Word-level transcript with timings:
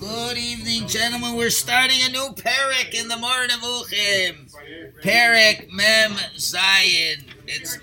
Good 0.00 0.38
evening, 0.38 0.88
gentlemen. 0.88 1.36
We're 1.36 1.50
starting 1.50 1.98
a 2.02 2.08
new 2.08 2.30
parak 2.34 2.94
in 2.94 3.06
the 3.06 3.16
Moreh 3.16 3.46
Nevuchim. 3.46 4.52
Parak 5.02 5.70
Mem 5.70 6.12
Zayin. 6.36 7.22
It's 7.46 7.78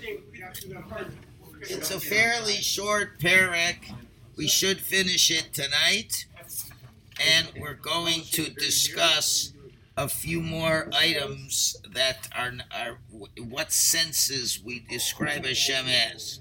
it's 1.62 1.90
a 1.90 1.98
fairly 1.98 2.56
short 2.56 3.18
parak. 3.18 3.94
We 4.36 4.46
should 4.46 4.80
finish 4.80 5.30
it 5.30 5.54
tonight, 5.54 6.26
and 7.18 7.48
we're 7.58 7.72
going 7.72 8.24
to 8.32 8.50
discuss 8.50 9.54
a 9.96 10.06
few 10.06 10.42
more 10.42 10.90
items 10.94 11.76
that 11.94 12.28
are, 12.36 12.52
are 12.74 12.98
what 13.38 13.72
senses 13.72 14.60
we 14.62 14.80
describe 14.80 15.46
Hashem 15.46 15.86
as. 15.86 16.40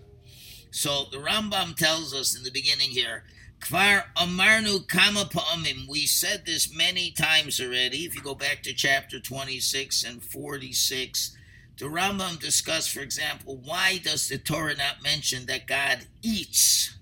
So 0.69 1.05
the 1.09 1.17
Rambam 1.17 1.77
tells 1.77 2.13
us 2.13 2.35
in 2.37 2.43
the 2.43 2.51
beginning 2.51 2.89
here 2.89 3.23
Kvar 3.59 4.05
Amarnu 4.15 4.87
Kama 4.87 5.25
Pa'amim. 5.25 5.87
We 5.87 6.05
said 6.05 6.45
this 6.45 6.73
many 6.73 7.11
times 7.11 7.59
already. 7.59 8.05
If 8.05 8.15
you 8.15 8.21
go 8.21 8.35
back 8.35 8.63
to 8.63 8.73
chapter 8.73 9.19
26 9.19 10.03
and 10.03 10.23
46, 10.23 11.37
the 11.77 11.85
Rambam 11.85 12.39
discussed, 12.39 12.91
for 12.91 13.01
example, 13.01 13.57
why 13.63 13.99
does 14.03 14.27
the 14.27 14.37
Torah 14.37 14.75
not 14.75 15.03
mention 15.03 15.45
that 15.45 15.67
God 15.67 16.07
eats? 16.21 16.97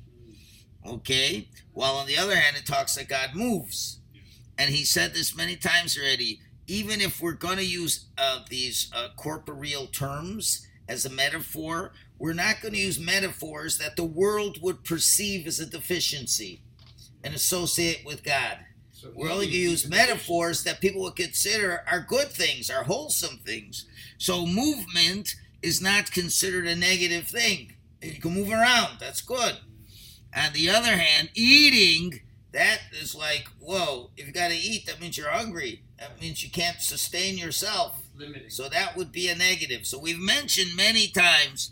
Okay? 0.85 1.49
While 1.73 1.95
on 1.95 2.07
the 2.07 2.17
other 2.17 2.35
hand, 2.35 2.57
it 2.57 2.65
talks 2.65 2.95
that 2.95 3.07
God 3.07 3.31
moves. 3.33 3.99
And 4.57 4.71
he 4.71 4.83
said 4.83 5.13
this 5.13 5.35
many 5.35 5.55
times 5.55 5.97
already. 5.97 6.41
Even 6.67 7.01
if 7.01 7.21
we're 7.21 7.31
going 7.33 7.57
to 7.57 7.65
use 7.65 8.05
uh, 8.17 8.39
these 8.49 8.91
uh, 8.93 9.09
corporeal 9.15 9.87
terms 9.87 10.67
as 10.89 11.05
a 11.05 11.09
metaphor, 11.09 11.93
we're 12.19 12.33
not 12.33 12.61
going 12.61 12.73
to 12.73 12.79
use 12.79 12.99
metaphors 12.99 13.77
that 13.77 13.95
the 13.95 14.03
world 14.03 14.61
would 14.61 14.83
perceive 14.83 15.47
as 15.47 15.59
a 15.59 15.65
deficiency 15.65 16.61
and 17.23 17.33
associate 17.33 18.03
with 18.05 18.23
God. 18.23 18.59
So 18.91 19.09
we're 19.13 19.29
only 19.29 19.45
going 19.45 19.51
to 19.51 19.57
use 19.57 19.87
metaphors 19.87 20.63
that 20.63 20.81
people 20.81 21.03
would 21.03 21.15
consider 21.15 21.83
are 21.89 21.99
good 21.99 22.29
things, 22.29 22.71
are 22.71 22.83
wholesome 22.83 23.39
things. 23.45 23.85
So 24.17 24.45
movement 24.45 25.35
is 25.61 25.81
not 25.81 26.11
considered 26.11 26.65
a 26.65 26.75
negative 26.75 27.27
thing. 27.27 27.73
You 28.01 28.19
can 28.19 28.33
move 28.33 28.49
around, 28.49 28.97
that's 28.99 29.21
good. 29.21 29.57
On 30.35 30.53
the 30.53 30.69
other 30.69 30.97
hand, 30.97 31.29
eating, 31.35 32.21
that 32.53 32.79
is 32.99 33.13
like, 33.13 33.47
whoa, 33.59 34.09
if 34.17 34.25
you 34.27 34.33
got 34.33 34.49
to 34.49 34.57
eat, 34.57 34.87
that 34.87 34.99
means 34.99 35.17
you're 35.17 35.29
hungry. 35.29 35.83
That 35.99 36.19
means 36.19 36.43
you 36.43 36.49
can't 36.49 36.81
sustain 36.81 37.37
yourself. 37.37 38.03
So 38.49 38.67
that 38.69 38.97
would 38.97 39.11
be 39.11 39.29
a 39.29 39.35
negative. 39.35 39.85
So 39.85 39.99
we've 39.99 40.19
mentioned 40.19 40.75
many 40.75 41.07
times 41.07 41.71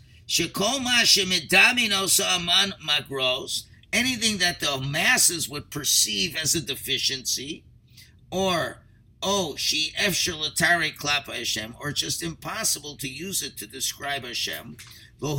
anything 3.92 4.38
that 4.38 4.60
the 4.60 4.80
masses 4.80 5.48
would 5.48 5.70
perceive 5.70 6.36
as 6.36 6.54
a 6.54 6.60
deficiency, 6.60 7.64
or 8.30 8.82
oh, 9.22 9.56
she 9.56 9.92
efshalatari 9.98 10.94
klapa 10.94 11.34
Hashem, 11.34 11.74
or 11.80 11.92
just 11.92 12.22
impossible 12.22 12.96
to 12.96 13.08
use 13.08 13.42
it 13.42 13.56
to 13.56 13.66
describe 13.66 14.24
Hashem. 14.24 14.76
The 15.18 15.34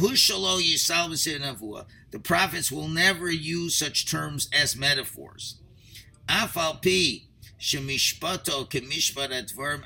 prophets 2.23 2.71
will 2.71 2.87
never 2.87 3.29
use 3.29 3.75
such 3.75 4.09
terms 4.09 4.49
as 4.51 4.75
metaphors. 4.75 5.59
Afal 6.27 6.81
pi 6.81 7.27
shemishpato 7.59 8.67
kemishpat 8.69 9.31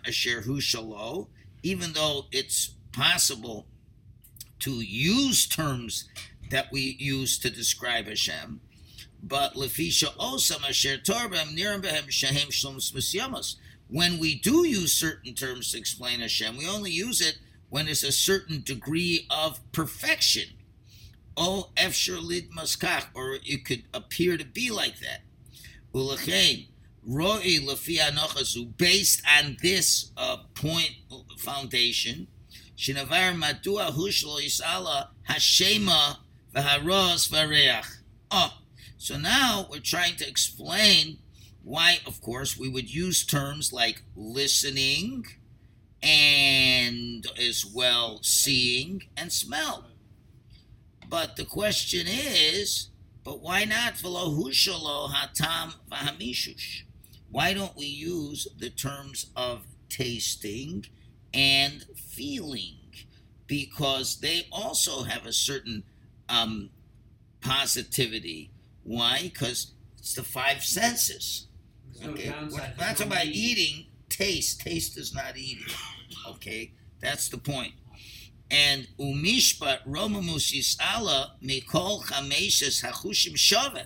asher 0.07 0.41
hu 0.41 1.27
even 1.63 1.93
though 1.93 2.25
it's 2.31 2.71
possible 2.91 3.67
to 4.61 4.81
use 4.81 5.47
terms 5.47 6.09
that 6.49 6.71
we 6.71 6.95
use 6.99 7.37
to 7.39 7.49
describe 7.49 8.07
Hashem. 8.07 8.61
But 9.23 9.53
lefisha 9.53 10.15
osam 10.17 10.65
When 13.87 14.19
we 14.19 14.35
do 14.35 14.67
use 14.67 14.93
certain 14.93 15.33
terms 15.33 15.71
to 15.71 15.77
explain 15.77 16.19
Hashem, 16.21 16.57
we 16.57 16.67
only 16.67 16.91
use 16.91 17.21
it 17.21 17.37
when 17.69 17.85
there's 17.85 18.03
a 18.03 18.11
certain 18.11 18.61
degree 18.61 19.27
of 19.29 19.59
perfection. 19.71 20.49
Oh, 21.37 21.69
lid 21.77 22.51
maskach, 22.51 23.05
or 23.13 23.37
it 23.43 23.65
could 23.65 23.83
appear 23.93 24.37
to 24.37 24.45
be 24.45 24.69
like 24.69 24.99
that. 24.99 25.21
Roi 27.03 27.59
based 28.77 29.21
on 29.39 29.57
this 29.61 30.11
uh, 30.17 30.37
point 30.53 30.95
foundation, 31.37 32.27
Oh, 38.31 38.57
so 38.97 39.19
now 39.19 39.67
we're 39.69 39.81
trying 39.81 40.15
to 40.15 40.27
explain 40.27 41.19
why, 41.61 41.99
of 42.07 42.21
course, 42.21 42.57
we 42.57 42.69
would 42.69 42.91
use 42.91 43.23
terms 43.23 43.71
like 43.71 44.01
listening 44.15 45.25
and 46.01 47.27
as 47.37 47.63
well 47.63 48.17
seeing 48.23 49.03
and 49.15 49.31
smell. 49.31 49.85
But 51.07 51.35
the 51.35 51.45
question 51.45 52.07
is, 52.07 52.89
but 53.23 53.41
why 53.41 53.63
not 53.63 53.93
Velohushalo 53.93 55.11
Hatam 55.11 55.75
Vahamishush? 55.91 56.81
Why 57.29 57.53
don't 57.53 57.77
we 57.77 57.85
use 57.85 58.47
the 58.57 58.71
terms 58.71 59.27
of 59.35 59.67
tasting 59.87 60.87
and 61.33 61.85
feeling 61.95 62.77
because 63.47 64.19
they 64.21 64.47
also 64.51 65.03
have 65.03 65.25
a 65.25 65.33
certain 65.33 65.83
um, 66.29 66.69
positivity. 67.41 68.51
Why? 68.83 69.19
Because 69.23 69.73
it's 69.99 70.13
the 70.15 70.23
five 70.23 70.63
senses. 70.63 71.47
Okay, 72.03 72.33
we're 72.49 72.57
not 72.57 72.77
talking 72.77 73.07
about 73.07 73.25
eating. 73.25 73.87
Taste. 74.09 74.61
Taste 74.61 74.97
is 74.97 75.13
not 75.13 75.37
eating. 75.37 75.73
Okay, 76.27 76.71
that's 77.01 77.29
the 77.29 77.37
point. 77.37 77.73
And 78.49 78.87
umishpat 78.99 79.87
romamusis 79.87 80.77
ala 80.81 81.35
mikol 81.43 82.03
chameshes 82.03 82.83
hachushim 82.83 83.37
shove. 83.37 83.79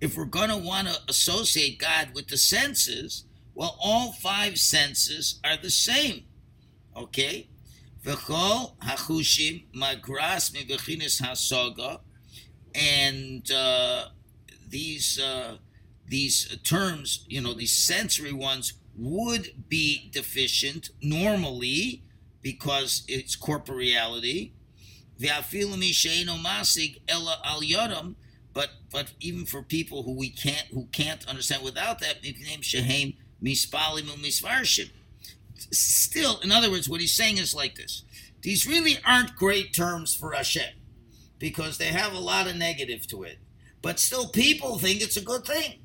If 0.00 0.16
we're 0.16 0.24
going 0.24 0.50
to 0.50 0.56
want 0.56 0.88
to 0.88 0.98
associate 1.08 1.78
God 1.78 2.10
with 2.14 2.28
the 2.28 2.36
senses, 2.36 3.24
well, 3.54 3.78
all 3.82 4.12
five 4.12 4.58
senses 4.58 5.40
are 5.44 5.56
the 5.56 5.70
same. 5.70 6.24
Okay? 6.96 7.48
V'chol 8.04 8.76
hachushim 8.78 9.64
magras 9.74 10.52
mibechinis 10.52 11.22
hasoga, 11.22 12.00
and 12.74 13.50
uh, 13.50 14.06
these 14.68 15.18
uh, 15.18 15.56
these 16.06 16.58
terms, 16.64 17.24
you 17.28 17.40
know, 17.40 17.54
these 17.54 17.72
sensory 17.72 18.32
ones 18.32 18.74
would 18.96 19.68
be 19.68 20.10
deficient 20.12 20.90
normally 21.00 22.02
because 22.42 23.04
it's 23.08 23.36
corporeality. 23.36 24.52
masig 25.18 27.00
ella 27.08 27.40
al 27.44 28.14
but 28.52 28.70
but 28.92 29.12
even 29.20 29.46
for 29.46 29.62
people 29.62 30.02
who 30.02 30.12
we 30.12 30.28
can't 30.30 30.66
who 30.72 30.86
can't 30.92 31.26
understand 31.26 31.64
without 31.64 32.00
that, 32.00 32.22
name 32.22 32.62
shehem 32.62 33.14
mispalim 33.42 34.08
misvarshim 34.22 34.90
still, 35.72 36.38
in 36.40 36.52
other 36.52 36.70
words, 36.70 36.88
what 36.88 37.00
he's 37.00 37.14
saying 37.14 37.38
is 37.38 37.54
like 37.54 37.76
this. 37.76 38.04
These 38.42 38.66
really 38.66 38.98
aren't 39.04 39.36
great 39.36 39.72
terms 39.74 40.14
for 40.14 40.32
Hashem 40.32 40.74
because 41.38 41.78
they 41.78 41.86
have 41.86 42.12
a 42.12 42.18
lot 42.18 42.46
of 42.46 42.56
negative 42.56 43.06
to 43.08 43.22
it. 43.22 43.38
But 43.82 43.98
still, 43.98 44.28
people 44.28 44.78
think 44.78 45.00
it's 45.00 45.16
a 45.16 45.22
good 45.22 45.44
thing. 45.44 45.80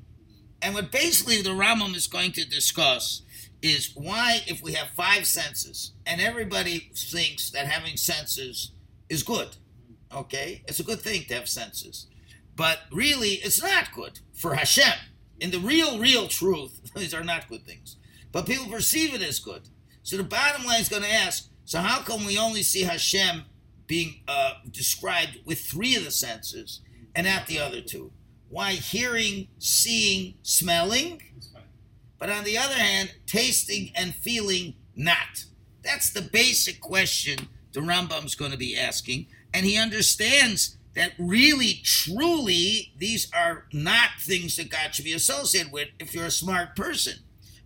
And 0.62 0.74
what 0.74 0.92
basically 0.92 1.42
the 1.42 1.50
Rambam 1.50 1.94
is 1.94 2.06
going 2.06 2.32
to 2.32 2.48
discuss 2.48 3.22
is 3.62 3.92
why, 3.94 4.40
if 4.46 4.62
we 4.62 4.72
have 4.74 4.88
five 4.90 5.26
senses, 5.26 5.92
and 6.06 6.20
everybody 6.20 6.90
thinks 6.94 7.50
that 7.50 7.66
having 7.66 7.96
senses 7.96 8.72
is 9.08 9.22
good, 9.22 9.56
okay? 10.14 10.62
It's 10.66 10.80
a 10.80 10.84
good 10.84 11.00
thing 11.00 11.24
to 11.24 11.34
have 11.34 11.48
senses. 11.48 12.06
But 12.56 12.80
really, 12.92 13.40
it's 13.42 13.62
not 13.62 13.92
good 13.92 14.20
for 14.34 14.54
Hashem. 14.54 14.98
In 15.40 15.50
the 15.50 15.60
real, 15.60 15.98
real 15.98 16.28
truth, 16.28 16.92
these 16.94 17.14
are 17.14 17.24
not 17.24 17.48
good 17.48 17.64
things 17.64 17.96
but 18.32 18.46
people 18.46 18.66
perceive 18.66 19.14
it 19.14 19.22
as 19.22 19.38
good. 19.38 19.62
So 20.02 20.16
the 20.16 20.24
bottom 20.24 20.64
line 20.64 20.80
is 20.80 20.88
going 20.88 21.02
to 21.02 21.12
ask: 21.12 21.48
So 21.64 21.80
how 21.80 22.00
come 22.00 22.24
we 22.24 22.38
only 22.38 22.62
see 22.62 22.82
Hashem 22.82 23.44
being 23.86 24.22
uh, 24.28 24.54
described 24.70 25.40
with 25.44 25.60
three 25.60 25.96
of 25.96 26.04
the 26.04 26.10
senses 26.10 26.80
and 27.14 27.26
not 27.26 27.46
the 27.46 27.58
other 27.58 27.80
two? 27.80 28.12
Why 28.48 28.72
hearing, 28.72 29.48
seeing, 29.58 30.34
smelling, 30.42 31.22
but 32.18 32.30
on 32.30 32.44
the 32.44 32.58
other 32.58 32.74
hand, 32.74 33.14
tasting 33.26 33.92
and 33.94 34.14
feeling 34.14 34.74
not? 34.96 35.44
That's 35.82 36.10
the 36.10 36.22
basic 36.22 36.80
question 36.80 37.48
the 37.72 37.80
Rambam's 37.80 38.34
going 38.34 38.50
to 38.50 38.58
be 38.58 38.76
asking, 38.76 39.26
and 39.54 39.64
he 39.64 39.78
understands 39.78 40.76
that 40.94 41.12
really, 41.18 41.80
truly, 41.84 42.92
these 42.98 43.30
are 43.32 43.66
not 43.72 44.10
things 44.20 44.56
that 44.56 44.70
God 44.70 44.94
should 44.94 45.04
be 45.04 45.12
associated 45.12 45.72
with 45.72 45.88
if 45.98 46.14
you're 46.14 46.26
a 46.26 46.30
smart 46.30 46.74
person. 46.74 47.14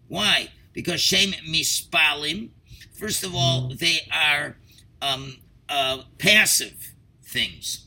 Why? 0.08 0.50
Because 0.72 1.00
Shem 1.00 1.32
Mispalim, 1.48 2.50
first 2.92 3.24
of 3.24 3.34
all, 3.34 3.72
they 3.74 4.00
are 4.12 4.56
um, 5.00 5.38
uh, 5.68 6.02
passive 6.18 6.92
things. 7.24 7.86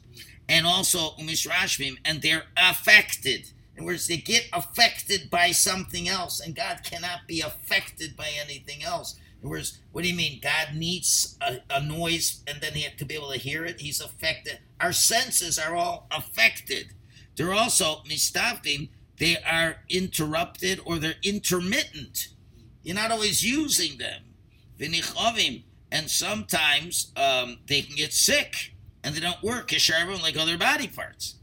And 0.50 0.66
also 0.66 1.12
Umisrashmim, 1.20 1.98
and 2.06 2.22
they're 2.22 2.46
affected. 2.56 3.50
In 3.76 3.84
other 3.84 3.92
words, 3.92 4.08
they 4.08 4.18
get 4.18 4.46
affected 4.54 5.30
by 5.30 5.52
something 5.52 6.08
else, 6.08 6.40
and 6.40 6.56
God 6.56 6.82
cannot 6.84 7.28
be 7.28 7.42
affected 7.42 8.16
by 8.16 8.30
anything 8.42 8.84
else. 8.84 9.16
In 9.40 9.46
other 9.46 9.50
words, 9.50 9.80
what 9.92 10.04
do 10.04 10.10
you 10.10 10.16
mean? 10.16 10.40
God 10.42 10.70
needs 10.76 11.38
a, 11.42 11.60
a 11.70 11.82
noise 11.82 12.42
and 12.48 12.60
then 12.60 12.74
he 12.74 12.88
to 12.98 13.06
be 13.06 13.14
able 13.14 13.32
to 13.32 13.38
hear 13.38 13.66
it? 13.66 13.80
He's 13.80 14.02
affected. 14.02 14.60
Our 14.82 14.94
senses 14.94 15.60
are 15.60 15.76
all 15.76 16.08
affected. 16.10 16.94
They're 17.36 17.54
also, 17.54 18.02
mistavdim, 18.10 18.90
they 19.20 19.38
are 19.38 19.78
interrupted 19.90 20.80
or 20.86 20.98
they're 20.98 21.16
intermittent. 21.24 22.30
You're 22.84 22.96
not 22.96 23.12
always 23.12 23.44
using 23.44 23.98
them. 23.98 24.22
And 25.92 26.10
sometimes 26.10 27.12
um, 27.16 27.60
they 27.68 27.82
can 27.82 27.96
get 27.96 28.14
sick 28.14 28.74
and 29.04 29.16
they 29.16 29.20
don't 29.20 29.42
work 29.42 29.70
kisharvim 29.70 30.22
like 30.22 30.38
other 30.38 30.58
body 30.58 30.88
parts. 30.88 31.36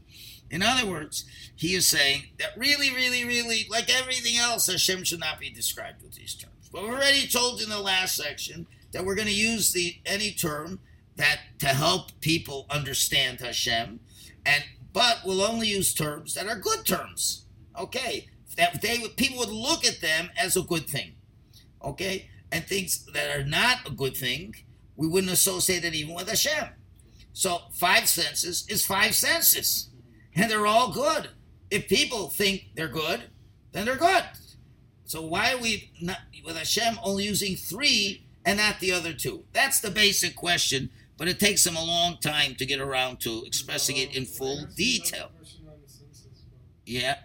In 0.49 0.61
other 0.61 0.89
words, 0.89 1.25
he 1.55 1.73
is 1.73 1.87
saying 1.87 2.23
that 2.39 2.57
really, 2.57 2.93
really, 2.93 3.25
really, 3.25 3.65
like 3.69 3.89
everything 3.89 4.37
else, 4.37 4.67
Hashem 4.67 5.03
should 5.03 5.19
not 5.19 5.39
be 5.39 5.49
described 5.49 6.01
with 6.03 6.13
these 6.13 6.35
terms. 6.35 6.69
But 6.71 6.83
we 6.83 6.89
already 6.89 7.27
told 7.27 7.61
in 7.61 7.69
the 7.69 7.79
last 7.79 8.15
section 8.15 8.67
that 8.91 9.03
we're 9.05 9.15
going 9.15 9.27
to 9.27 9.33
use 9.33 9.71
the 9.71 9.95
any 10.05 10.31
term 10.31 10.79
that 11.15 11.39
to 11.59 11.67
help 11.67 12.11
people 12.21 12.65
understand 12.69 13.39
Hashem, 13.39 13.99
and 14.45 14.63
but 14.93 15.19
we'll 15.25 15.41
only 15.41 15.67
use 15.67 15.93
terms 15.93 16.33
that 16.35 16.47
are 16.47 16.59
good 16.59 16.85
terms. 16.85 17.44
Okay, 17.79 18.29
that 18.57 18.81
they 18.81 18.99
people 19.17 19.39
would 19.39 19.49
look 19.49 19.85
at 19.85 20.01
them 20.01 20.29
as 20.37 20.55
a 20.55 20.61
good 20.61 20.87
thing. 20.87 21.15
Okay, 21.83 22.29
and 22.51 22.65
things 22.65 23.05
that 23.13 23.37
are 23.37 23.43
not 23.43 23.87
a 23.87 23.91
good 23.91 24.15
thing, 24.15 24.55
we 24.95 25.07
wouldn't 25.07 25.33
associate 25.33 25.83
it 25.83 25.93
even 25.93 26.15
with 26.15 26.29
Hashem. 26.29 26.69
So 27.33 27.63
five 27.73 28.07
senses 28.07 28.65
is 28.69 28.85
five 28.85 29.13
senses, 29.13 29.89
and 30.35 30.49
they're 30.49 30.67
all 30.67 30.91
good. 30.91 31.29
If 31.69 31.87
people 31.87 32.29
think 32.29 32.67
they're 32.75 32.87
good, 32.87 33.23
then 33.71 33.85
they're 33.85 33.97
good. 33.97 34.23
So 35.05 35.21
why 35.21 35.53
are 35.53 35.57
we 35.57 35.91
not 36.01 36.19
with 36.45 36.55
Hashem 36.55 36.97
only 37.03 37.25
using 37.25 37.55
three 37.55 38.25
and 38.45 38.57
not 38.57 38.79
the 38.79 38.91
other 38.91 39.13
two? 39.13 39.43
That's 39.53 39.79
the 39.79 39.91
basic 39.91 40.35
question, 40.35 40.89
but 41.17 41.27
it 41.27 41.39
takes 41.39 41.63
them 41.63 41.75
a 41.75 41.83
long 41.83 42.17
time 42.17 42.55
to 42.55 42.65
get 42.65 42.79
around 42.79 43.19
to 43.21 43.43
expressing 43.45 43.97
it 43.97 44.15
in 44.15 44.25
full 44.25 44.65
detail. 44.75 45.31
Yeah. 46.85 47.17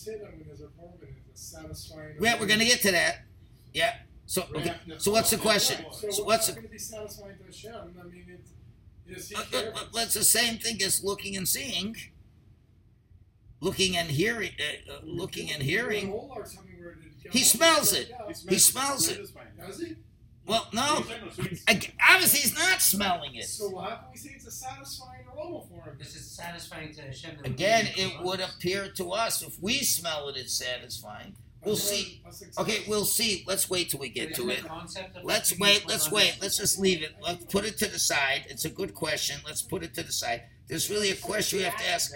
We 0.00 0.12
say 0.12 0.18
that 0.18 0.30
when 0.32 0.46
there's 0.46 0.60
a 0.60 0.64
korban, 0.64 1.08
it's 1.28 1.42
satisfying. 1.42 2.16
Yeah, 2.20 2.40
we're 2.40 2.46
gonna 2.46 2.64
get 2.64 2.80
to 2.82 2.92
that. 2.92 3.24
Yeah. 3.74 3.94
So 4.26 4.46
okay. 4.54 4.74
So 4.98 5.12
what's 5.12 5.30
the 5.30 5.36
question? 5.36 5.84
So, 5.92 5.92
So 5.92 6.06
what's 6.06 6.18
what's 6.24 6.46
the, 6.46 6.52
going 6.52 6.66
to 6.66 6.70
be 6.70 6.78
satisfying 6.78 7.36
to 7.38 7.44
Hashem? 7.44 7.74
I 8.00 8.06
mean, 8.06 8.26
it's, 9.06 9.30
is 9.30 9.32
uh, 9.34 9.40
uh, 9.40 9.44
care? 9.44 9.72
uh, 9.74 9.84
that's 9.92 10.14
the 10.14 10.24
same 10.24 10.58
thing 10.58 10.80
as 10.82 11.04
looking 11.04 11.36
and 11.36 11.48
seeing. 11.48 11.96
Looking 13.60 13.96
and 13.96 14.08
hearing, 14.08 14.52
uh, 14.58 14.92
uh, 14.92 14.98
looking 15.04 15.52
and 15.52 15.62
hearing. 15.62 16.14
He 17.30 17.40
smells 17.40 17.92
it. 17.92 18.10
He 18.48 18.58
smells 18.58 19.08
it. 19.08 19.28
Does 19.58 19.80
he? 19.80 19.96
Well, 20.50 20.66
no. 20.72 21.04
Ag- 21.68 21.94
Obviously, 22.10 22.40
he's 22.40 22.54
not 22.58 22.82
smelling 22.82 23.36
it. 23.36 23.44
So 23.44 23.78
how 23.78 23.90
can 23.96 24.04
we 24.12 24.18
say 24.18 24.30
it's 24.34 24.46
a 24.46 24.50
satisfying 24.50 25.20
aroma 25.32 25.60
for 25.68 25.88
him? 25.88 25.96
This 25.96 26.16
is 26.16 26.28
satisfying 26.28 26.92
to 26.94 27.02
Hashem. 27.02 27.36
that 27.36 27.46
Again, 27.46 27.86
it 27.96 28.20
would 28.20 28.40
appear 28.40 28.88
to 28.96 29.12
us 29.12 29.42
if 29.42 29.60
we 29.62 29.74
smell 29.84 30.28
it, 30.28 30.36
it's 30.36 30.52
satisfying. 30.52 31.36
We'll 31.64 31.76
That's 31.76 31.88
see. 31.88 32.20
what- 32.24 32.32
that's 32.32 32.42
exactly- 32.42 32.74
Okay, 32.78 32.84
we'll 32.88 33.04
see. 33.04 33.44
Let's 33.46 33.70
wait 33.70 33.90
till 33.90 34.00
we 34.00 34.08
get 34.08 34.34
to 34.34 34.50
it. 34.50 34.64
Let's 35.22 35.56
wait. 35.56 35.86
Let's 35.86 36.10
wait. 36.10 36.38
Let's 36.40 36.56
just 36.56 36.80
leave 36.80 37.02
it. 37.02 37.14
Let's 37.20 37.44
put 37.44 37.64
it 37.64 37.78
to 37.78 37.86
the 37.86 37.98
side. 38.00 38.46
It's 38.48 38.64
a 38.64 38.70
good 38.70 38.92
question. 38.94 39.40
Let's 39.46 39.62
put 39.62 39.84
it 39.84 39.94
to 39.94 40.02
the 40.02 40.10
side. 40.12 40.42
There's 40.66 40.90
really 40.90 41.10
a 41.10 41.16
question 41.16 41.58
we 41.58 41.64
have 41.64 41.76
to 41.76 41.86
ask 41.86 42.12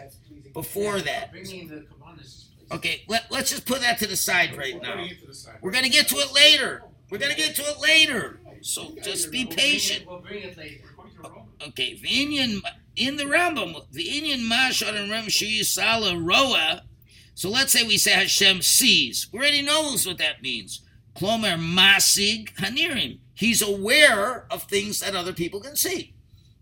before 0.53 1.01
that. 1.03 1.31
Bring 1.31 1.45
me 1.49 1.67
the 1.69 1.75
Kabbanis, 1.77 2.47
please. 2.57 2.73
Okay, 2.73 3.05
let, 3.07 3.31
let's 3.31 3.51
just 3.51 3.67
put 3.67 3.81
that 3.83 3.99
to 3.99 4.07
the 4.09 4.17
side 4.17 4.57
right 4.57 4.81
now. 4.83 4.95
putting 4.95 5.11
it 5.11 5.21
to 5.21 5.27
the 5.27 5.35
side. 5.35 5.59
We're 5.61 5.73
gonna 5.73 5.89
get 5.89 6.09
to 6.09 6.17
it 6.17 6.33
later. 6.33 6.83
We're 7.11 7.19
gonna 7.19 7.35
get 7.35 7.55
to 7.57 7.63
it 7.63 7.81
later. 7.81 8.41
So 8.63 8.95
just 9.03 9.31
be 9.31 9.45
We'll 9.45 9.55
bring 9.55 9.59
it- 9.59 9.73
patient. 9.73 10.07
We'll 10.07 10.21
bring 10.21 10.43
it 10.43 10.57
later. 10.57 10.85
Okay, 11.69 11.95
the 11.95 12.09
Indian 12.09 12.63
in 12.97 13.17
the 13.17 13.25
Rambam, 13.25 13.91
the 13.93 14.17
Indian 14.17 14.41
Mashal 14.41 14.95
and 14.95 15.11
Ram 15.11 15.29
Sala 15.31 16.17
Roa. 16.17 16.85
So 17.35 17.51
let's 17.51 17.73
say 17.73 17.83
we 17.83 17.99
say 17.99 18.13
Hashem 18.13 18.63
sees. 18.63 19.27
We 19.33 19.39
already 19.41 19.63
knows 19.63 20.07
what 20.07 20.19
that 20.19 20.43
means. 20.43 20.81
Klomer 21.17 21.59
Masig 21.59 22.55
Hanirim. 22.57 23.19
He's 23.35 23.63
aware 23.63 24.47
of 24.51 24.65
things 24.65 25.01
that 25.01 25.17
other 25.17 25.33
people 25.33 25.61
can 25.61 25.77
see. 25.77 26.15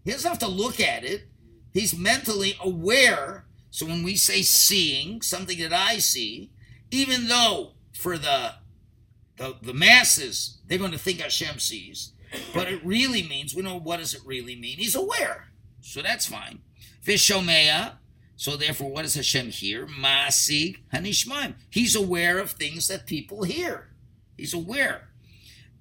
He 0.05 0.11
doesn't 0.11 0.29
have 0.29 0.39
to 0.41 0.49
look 0.49 0.81
at 0.81 1.05
it. 1.05 1.29
He's 1.73 1.95
mentally 1.97 2.57
aware. 2.61 3.47
So 3.71 3.87
when 3.87 4.03
we 4.03 4.17
say 4.17 4.43
seeing, 4.43 5.23
something 5.23 5.59
that 5.59 5.73
I 5.73 5.99
see, 5.99 6.51
even 6.91 7.29
though 7.29 7.73
for 7.93 8.19
the 8.19 8.55
the, 9.37 9.57
the 9.63 9.75
masses, 9.75 10.59
they're 10.67 10.79
going 10.79 10.93
to 10.93 10.99
think 10.99 11.21
Hashem 11.21 11.59
sees, 11.59 12.13
but 12.55 12.69
it 12.69 12.85
really 12.85 13.23
means, 13.23 13.55
we 13.55 13.63
know 13.63 13.79
what 13.79 13.99
does 13.99 14.15
it 14.15 14.23
really 14.25 14.57
mean? 14.57 14.79
He's 14.79 14.95
aware. 14.95 15.53
So 15.81 16.03
that's 16.03 16.27
fine. 16.27 16.61
Vishomea, 17.05 17.95
so 18.37 18.57
therefore, 18.57 18.91
what 18.91 19.03
does 19.03 19.15
Hashem 19.15 19.51
hear? 19.51 19.87
Masig 19.87 20.79
Hanishmaim. 20.93 21.55
He's 21.71 21.95
aware 21.95 22.39
of 22.39 22.53
things 22.53 22.89
that 22.89 23.07
people 23.07 23.43
hear. 23.45 23.91
He's 24.37 24.55
aware. 24.55 25.09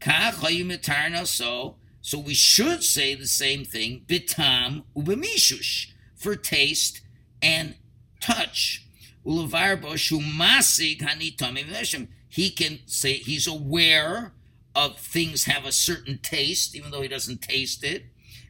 So, 0.04 1.76
so 2.02 2.20
we 2.20 2.34
should 2.34 2.84
say 2.84 3.16
the 3.16 3.28
same 3.28 3.64
thing, 3.64 4.04
bitam 4.08 4.84
ubemishush, 4.96 5.92
for 6.16 6.36
taste 6.36 7.02
and 7.42 7.76
touch. 8.20 8.86
Ulavarbo 9.26 9.94
shumasig 9.94 11.02
hanitomim 11.02 11.66
veshem. 11.66 12.08
He 12.32 12.50
can 12.50 12.80
say 12.86 13.16
he's 13.16 13.46
aware 13.46 14.32
of 14.74 14.98
things 14.98 15.44
have 15.44 15.66
a 15.66 15.72
certain 15.74 16.18
taste, 16.18 16.74
even 16.78 16.90
though 16.90 17.02
he 17.02 17.10
doesn't 17.10 17.42
taste 17.42 17.84
it, 17.84 18.06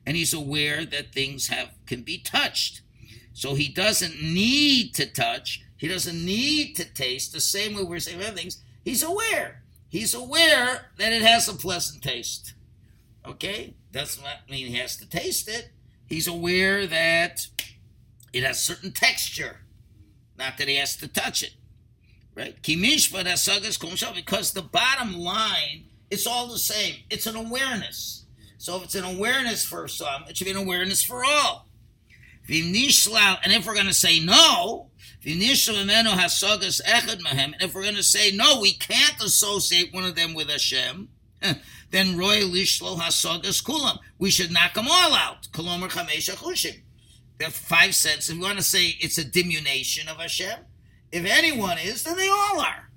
and 0.05 0.15
he's 0.15 0.35
aware 0.35 0.85
that 0.85 1.11
things 1.11 1.47
have 1.47 1.71
can 1.87 2.03
be 2.03 2.19
touched. 2.19 2.81
So 3.33 3.55
he 3.55 3.67
doesn't 3.67 4.21
need 4.21 4.93
to 4.95 5.07
touch. 5.07 5.63
He 5.77 5.87
doesn't 5.87 6.23
need 6.23 6.75
to 6.75 6.85
taste. 6.85 7.33
The 7.33 7.41
same 7.41 7.73
way 7.73 7.81
we're 7.81 7.99
saying 7.99 8.21
other 8.21 8.37
things. 8.37 8.61
He's 8.85 9.01
aware. 9.01 9.63
He's 9.89 10.13
aware 10.13 10.91
that 10.99 11.11
it 11.11 11.23
has 11.23 11.47
a 11.47 11.53
pleasant 11.53 12.03
taste. 12.03 12.53
Okay, 13.25 13.73
doesn't 13.91 14.23
mean 14.47 14.67
he 14.67 14.77
has 14.77 14.95
to 14.97 15.09
taste 15.09 15.49
it. 15.49 15.69
He's 16.05 16.27
aware 16.27 16.85
that 16.85 17.47
it 18.31 18.43
has 18.43 18.59
certain 18.59 18.91
texture. 18.91 19.61
Not 20.37 20.59
that 20.59 20.67
he 20.67 20.75
has 20.75 20.95
to 20.97 21.07
touch 21.07 21.41
it. 21.41 21.55
Right? 22.41 22.59
Kimishpat 22.63 23.25
asagas 23.25 23.77
kumsha, 23.77 24.15
because 24.15 24.53
the 24.53 24.63
bottom 24.63 25.13
line, 25.13 25.83
it's 26.09 26.25
all 26.25 26.47
the 26.47 26.57
same. 26.57 26.95
It's 27.11 27.27
an 27.27 27.35
awareness. 27.35 28.25
So 28.57 28.77
if 28.77 28.85
it's 28.85 28.95
an 28.95 29.03
awareness 29.03 29.63
for 29.63 29.87
some, 29.87 30.23
it 30.27 30.35
should 30.35 30.45
be 30.45 30.51
an 30.51 30.57
awareness 30.57 31.03
for 31.03 31.23
all. 31.23 31.67
And 32.49 32.75
if 32.75 33.67
we're 33.67 33.75
going 33.75 33.85
to 33.85 33.93
say 33.93 34.19
no, 34.19 34.87
hasagas 35.23 36.81
and 36.83 37.55
if 37.59 37.75
we're 37.75 37.83
going 37.83 37.93
to 37.93 38.01
say 38.01 38.31
no, 38.31 38.59
we 38.59 38.73
can't 38.73 39.23
associate 39.23 39.93
one 39.93 40.05
of 40.05 40.15
them 40.15 40.33
with 40.33 40.49
Hashem, 40.49 41.09
then 41.91 42.17
roy 42.17 42.41
hasagas 42.41 43.63
kulam. 43.63 43.99
We 44.17 44.31
should 44.31 44.51
knock 44.51 44.73
them 44.73 44.87
all 44.89 45.13
out. 45.13 45.47
Kolomer 45.51 45.91
chamesh 45.91 46.33
achushim. 46.33 46.79
The 47.37 47.51
five 47.51 47.93
sense. 47.93 48.29
If 48.29 48.37
we 48.37 48.41
want 48.41 48.57
to 48.57 48.63
say 48.63 48.95
it's 48.99 49.19
a 49.19 49.23
diminution 49.23 50.07
of 50.07 50.17
Hashem, 50.17 50.57
if 51.11 51.25
anyone 51.25 51.77
is, 51.77 52.03
then 52.03 52.17
they 52.17 52.29
all 52.29 52.59
are. 52.59 52.89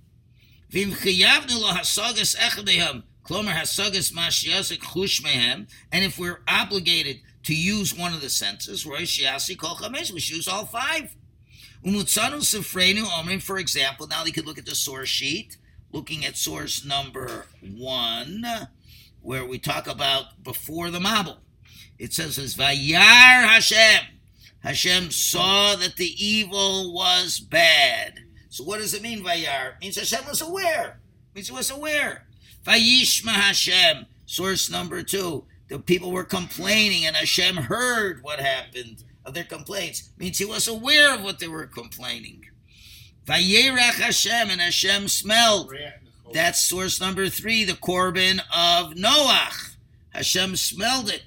And 5.92 6.04
if 6.04 6.18
we're 6.18 6.40
obligated 6.48 7.20
to 7.44 7.54
use 7.54 7.94
one 7.96 8.12
of 8.12 8.20
the 8.20 8.28
senses, 8.30 8.84
we 8.86 9.06
should 9.06 10.36
use 10.36 10.48
all 10.48 10.66
five. 10.66 11.14
For 11.82 13.58
example, 13.58 14.06
now 14.06 14.24
they 14.24 14.30
could 14.30 14.46
look 14.46 14.58
at 14.58 14.66
the 14.66 14.74
source 14.74 15.08
sheet, 15.08 15.58
looking 15.92 16.24
at 16.24 16.36
source 16.36 16.84
number 16.84 17.46
one, 17.62 18.44
where 19.20 19.44
we 19.44 19.58
talk 19.58 19.86
about 19.86 20.42
before 20.42 20.90
the 20.90 20.98
Mabul. 20.98 21.38
It 21.98 22.12
says, 22.12 22.36
Vayar 22.56 22.96
Hashem. 22.98 24.13
Hashem 24.64 25.10
saw 25.10 25.76
that 25.76 25.96
the 25.96 26.12
evil 26.24 26.92
was 26.92 27.38
bad. 27.38 28.20
So 28.48 28.64
what 28.64 28.80
does 28.80 28.94
it 28.94 29.02
mean, 29.02 29.22
Vayar? 29.22 29.76
It 29.76 29.80
means 29.82 29.96
Hashem 29.96 30.26
was 30.26 30.40
aware. 30.40 31.00
It 31.30 31.36
means 31.36 31.48
he 31.48 31.54
was 31.54 31.70
aware. 31.70 32.26
Vayishma 32.64 33.28
Hashem, 33.28 34.06
source 34.26 34.70
number 34.70 35.02
two 35.02 35.44
the 35.68 35.78
people 35.78 36.12
were 36.12 36.24
complaining 36.24 37.06
and 37.06 37.16
Hashem 37.16 37.56
heard 37.56 38.22
what 38.22 38.40
happened 38.40 39.02
of 39.24 39.34
their 39.34 39.44
complaints. 39.44 40.10
Means 40.18 40.38
he 40.38 40.44
was 40.44 40.68
aware 40.68 41.14
of 41.14 41.22
what 41.22 41.38
they 41.38 41.48
were 41.48 41.66
complaining. 41.66 42.44
Vayerach 43.26 43.94
Hashem 43.94 44.50
and 44.50 44.60
Hashem 44.60 45.08
smelled. 45.08 45.72
That's 46.32 46.60
source 46.60 47.00
number 47.00 47.28
three, 47.28 47.64
the 47.64 47.72
Korban 47.72 48.40
of 48.54 48.94
Noach. 48.94 49.76
Hashem 50.10 50.56
smelled 50.56 51.10
it. 51.10 51.22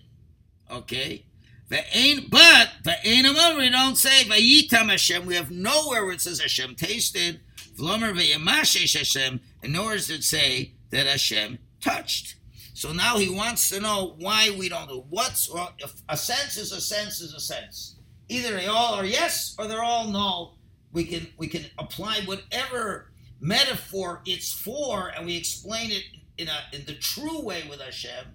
Okay. 0.71 1.25
Ve'ein, 1.69 2.29
but 2.29 2.69
ve'ein 2.83 3.29
amar, 3.29 3.57
we 3.57 3.69
don't 3.69 3.97
say 3.97 4.23
vayitam 4.23 4.89
Hashem. 4.89 5.25
We 5.25 5.35
have 5.35 5.51
nowhere 5.51 6.05
where 6.05 6.13
it 6.13 6.21
says 6.21 6.39
Hashem 6.39 6.75
tasted. 6.75 7.41
V'lomer 7.77 8.17
ve'yamashesh 8.17 8.97
Hashem, 8.97 9.41
and 9.61 9.73
nowhere 9.73 9.95
does 9.95 10.09
it 10.09 10.23
say 10.23 10.73
that 10.91 11.05
Hashem 11.05 11.59
touched. 11.81 12.35
So 12.73 12.93
now 12.93 13.17
he 13.17 13.27
wants 13.27 13.69
to 13.71 13.81
know 13.81 14.15
why 14.19 14.51
we 14.51 14.69
don't 14.69 14.87
do 14.87 15.03
what's 15.09 15.51
well, 15.51 15.73
if 15.79 15.93
a 16.07 16.15
sense 16.15 16.57
is 16.57 16.71
a 16.71 16.79
sense 16.79 17.21
is 17.21 17.33
a 17.33 17.39
sense. 17.39 17.95
Either 18.29 18.55
they 18.55 18.67
all 18.67 18.93
are 18.93 19.05
yes 19.05 19.55
or 19.57 19.67
they're 19.67 19.83
all 19.83 20.07
no. 20.07 20.53
We 20.91 21.03
can 21.05 21.27
we 21.37 21.47
can 21.47 21.65
apply 21.77 22.21
whatever 22.25 23.11
metaphor 23.39 24.21
it's 24.25 24.53
for, 24.53 25.09
and 25.09 25.25
we 25.25 25.35
explain 25.35 25.91
it 25.91 26.03
in 26.37 26.47
a 26.47 26.59
in 26.71 26.85
the 26.85 26.93
true 26.93 27.41
way 27.41 27.63
with 27.69 27.81
Hashem. 27.81 28.25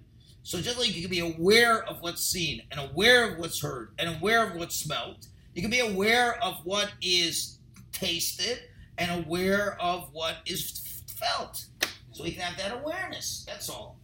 So 0.43 0.59
just 0.61 0.77
like 0.77 0.93
you 0.93 1.01
can 1.01 1.09
be 1.09 1.19
aware 1.19 1.83
of 1.83 2.01
what's 2.01 2.23
seen 2.23 2.61
and 2.69 2.79
aware 2.79 3.31
of 3.31 3.39
what's 3.39 3.61
heard 3.61 3.93
and 3.97 4.17
aware 4.17 4.45
of 4.45 4.55
what's 4.55 4.75
smelt, 4.75 5.27
you 5.53 5.61
can 5.61 5.71
be 5.71 5.79
aware 5.79 6.41
of 6.43 6.59
what 6.65 6.91
is 7.01 7.59
tasted 7.93 8.59
and 8.97 9.25
aware 9.25 9.81
of 9.81 10.09
what 10.11 10.37
is 10.45 11.01
felt. 11.17 11.65
So 12.11 12.23
we 12.23 12.31
can 12.31 12.41
have 12.41 12.57
that 12.57 12.73
awareness. 12.81 13.45
That's 13.47 13.69
all. 13.69 13.97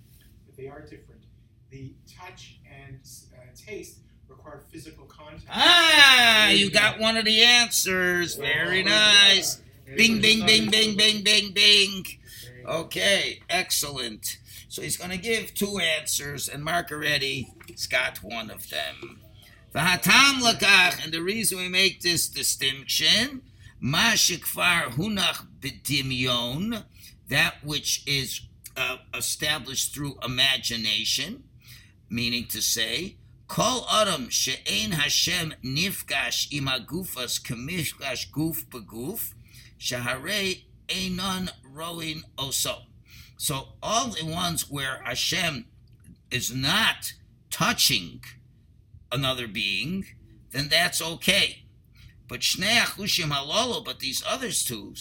But 0.46 0.56
they 0.56 0.68
are 0.68 0.82
different. 0.82 1.24
The 1.70 1.94
touch 2.08 2.60
and 2.66 3.00
uh, 3.36 3.42
taste 3.56 4.00
require 4.28 4.64
physical 4.72 5.06
contact. 5.06 5.46
Ah, 5.50 6.50
you 6.50 6.72
got 6.72 7.00
one 7.00 7.18
of 7.18 7.26
the 7.26 7.44
answers. 7.44 8.36
Very 8.36 8.84
nice. 8.84 9.62
Bing, 9.86 10.22
bing, 10.22 10.46
bing, 10.46 10.70
bing, 10.72 10.96
bing, 10.96 11.24
bing, 11.24 11.52
bing. 11.52 12.04
Okay, 12.66 13.42
excellent. 13.50 14.38
So 14.70 14.84
he's 14.84 14.98
going 14.98 15.10
to 15.10 15.18
give 15.18 15.56
two 15.56 15.80
answers, 15.80 16.48
and 16.48 16.64
Mark 16.64 16.92
already 16.92 17.52
has 17.72 17.88
got 17.88 18.20
one 18.20 18.52
of 18.52 18.70
them. 18.70 19.20
Lakach, 19.74 21.04
and 21.04 21.12
the 21.12 21.24
reason 21.24 21.58
we 21.58 21.68
make 21.68 22.02
this 22.02 22.28
distinction, 22.28 23.42
hunach 23.82 25.48
b'dimyon, 25.60 26.84
that 27.30 27.56
which 27.64 28.04
is 28.06 28.42
uh, 28.78 28.98
established 29.16 29.94
through 29.94 30.20
imagination, 30.24 31.46
meaning 32.08 32.46
to 32.46 32.62
say, 32.62 33.18
Kol 33.48 33.88
adam 33.92 34.30
she'ein 34.30 34.92
Hashem 34.92 35.56
nifgash 35.64 36.48
imagufas 36.52 37.42
kamifgash 37.42 38.30
guf 38.30 38.66
beguf, 38.68 39.34
shaharei 39.80 40.66
einon 40.88 41.50
roin 41.74 42.24
oso. 42.38 42.89
So 43.42 43.70
all 43.82 44.10
the 44.10 44.26
ones 44.26 44.70
where 44.70 45.02
Hashem 45.06 45.66
is 46.30 46.54
not 46.54 47.14
touching 47.50 48.22
another 49.14 49.48
being, 49.48 50.06
then 50.52 50.68
that's 50.68 51.02
okay. 51.02 51.64
But 52.28 52.42
shnei 52.42 52.80
halolo, 52.82 53.86
but 53.86 54.00
these 54.00 54.22
other 54.28 54.52
two, 54.52 54.94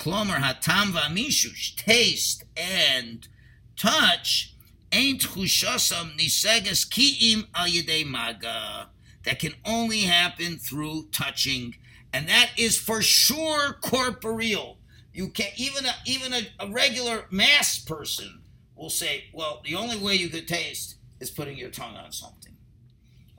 klomer 0.00 0.38
hatam 0.38 0.92
v'amishush, 0.92 1.76
taste 1.76 2.44
and 2.56 3.28
touch, 3.76 4.54
ain't 4.90 5.20
chushasam 5.20 6.18
niseges 6.18 6.88
ki'im 6.88 7.48
al 7.54 8.06
maga. 8.06 8.88
That 9.26 9.40
can 9.40 9.52
only 9.62 10.00
happen 10.00 10.56
through 10.56 11.08
touching, 11.12 11.76
and 12.14 12.30
that 12.30 12.52
is 12.56 12.78
for 12.78 13.02
sure 13.02 13.74
corporeal. 13.74 14.78
You 15.14 15.28
can't 15.28 15.56
even 15.56 15.86
a, 15.86 15.94
even 16.04 16.32
a, 16.32 16.42
a 16.58 16.68
regular 16.68 17.26
mass 17.30 17.78
person 17.78 18.42
will 18.74 18.90
say, 18.90 19.26
well, 19.32 19.62
the 19.64 19.76
only 19.76 19.96
way 19.96 20.16
you 20.16 20.28
could 20.28 20.48
taste 20.48 20.96
is 21.20 21.30
putting 21.30 21.56
your 21.56 21.70
tongue 21.70 21.96
on 21.96 22.10
something. 22.12 22.56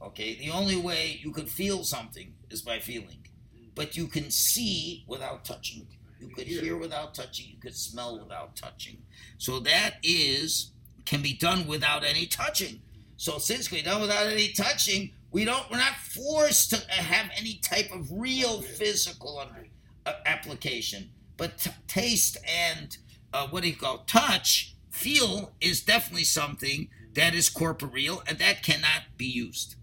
Okay, 0.01 0.35
the 0.35 0.51
only 0.51 0.77
way 0.77 1.19
you 1.21 1.31
could 1.31 1.49
feel 1.49 1.83
something 1.83 2.33
is 2.49 2.61
by 2.61 2.79
feeling, 2.79 3.27
but 3.75 3.97
you 3.97 4.07
can 4.07 4.31
see 4.31 5.03
without 5.07 5.43
touching. 5.43 5.85
You 6.19 6.29
could 6.29 6.47
hear 6.47 6.77
without 6.77 7.13
touching. 7.13 7.47
You 7.49 7.59
could 7.59 7.75
smell 7.75 8.19
without 8.19 8.55
touching. 8.55 9.01
So 9.37 9.59
that 9.59 9.95
is 10.01 10.71
can 11.05 11.21
be 11.21 11.33
done 11.33 11.67
without 11.67 12.03
any 12.03 12.25
touching. 12.25 12.81
So 13.17 13.37
since 13.37 13.71
we're 13.71 13.83
done 13.83 14.01
without 14.01 14.27
any 14.27 14.49
touching, 14.49 15.11
we 15.31 15.43
don't. 15.43 15.69
We're 15.69 15.77
not 15.77 15.95
forced 15.95 16.69
to 16.71 16.77
have 16.91 17.29
any 17.37 17.55
type 17.55 17.91
of 17.93 18.09
real 18.11 18.61
physical 18.61 19.39
under, 19.39 19.67
uh, 20.05 20.13
application. 20.25 21.09
But 21.37 21.59
t- 21.59 21.71
taste 21.87 22.37
and 22.47 22.97
uh, 23.33 23.47
what 23.47 23.63
do 23.63 23.69
you 23.69 23.75
call 23.75 23.99
touch, 23.99 24.75
feel 24.89 25.53
is 25.59 25.81
definitely 25.83 26.23
something 26.23 26.89
that 27.13 27.33
is 27.33 27.49
corporeal 27.49 28.23
and 28.27 28.37
that 28.39 28.63
cannot 28.63 29.17
be 29.17 29.25
used. 29.25 29.75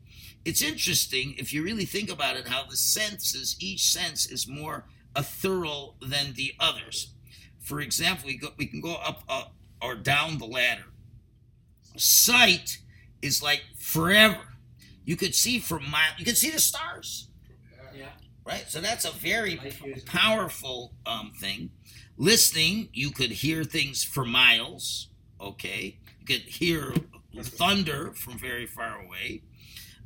It's 0.44 0.62
interesting 0.62 1.34
if 1.38 1.52
you 1.52 1.62
really 1.62 1.84
think 1.84 2.10
about 2.10 2.36
it 2.36 2.48
how 2.48 2.64
the 2.64 2.76
senses, 2.76 3.56
each 3.60 3.84
sense 3.84 4.26
is 4.30 4.48
more 4.48 4.86
ethereal 5.16 5.96
than 6.00 6.32
the 6.34 6.54
others. 6.58 7.12
For 7.60 7.80
example, 7.80 8.26
we, 8.26 8.36
go, 8.38 8.48
we 8.56 8.66
can 8.66 8.80
go 8.80 8.94
up 8.94 9.22
uh, 9.28 9.44
or 9.80 9.94
down 9.94 10.38
the 10.38 10.46
ladder. 10.46 10.86
Sight 11.96 12.78
is 13.20 13.42
like 13.42 13.62
forever. 13.78 14.40
You 15.04 15.16
could 15.16 15.34
see 15.34 15.58
for 15.58 15.78
miles. 15.78 16.14
You 16.18 16.24
can 16.24 16.34
see 16.34 16.50
the 16.50 16.58
stars. 16.58 17.28
Right? 18.44 18.64
So 18.68 18.80
that's 18.80 19.04
a 19.04 19.12
very 19.12 19.60
powerful 20.06 20.92
um, 21.06 21.32
thing. 21.38 21.70
Listening, 22.16 22.88
you 22.92 23.10
could 23.10 23.30
hear 23.30 23.64
things 23.64 24.04
for 24.04 24.24
miles. 24.24 25.08
Okay, 25.40 25.98
you 26.20 26.26
could 26.26 26.42
hear 26.42 26.94
thunder 27.40 28.12
from 28.12 28.38
very 28.38 28.66
far 28.66 29.00
away. 29.00 29.42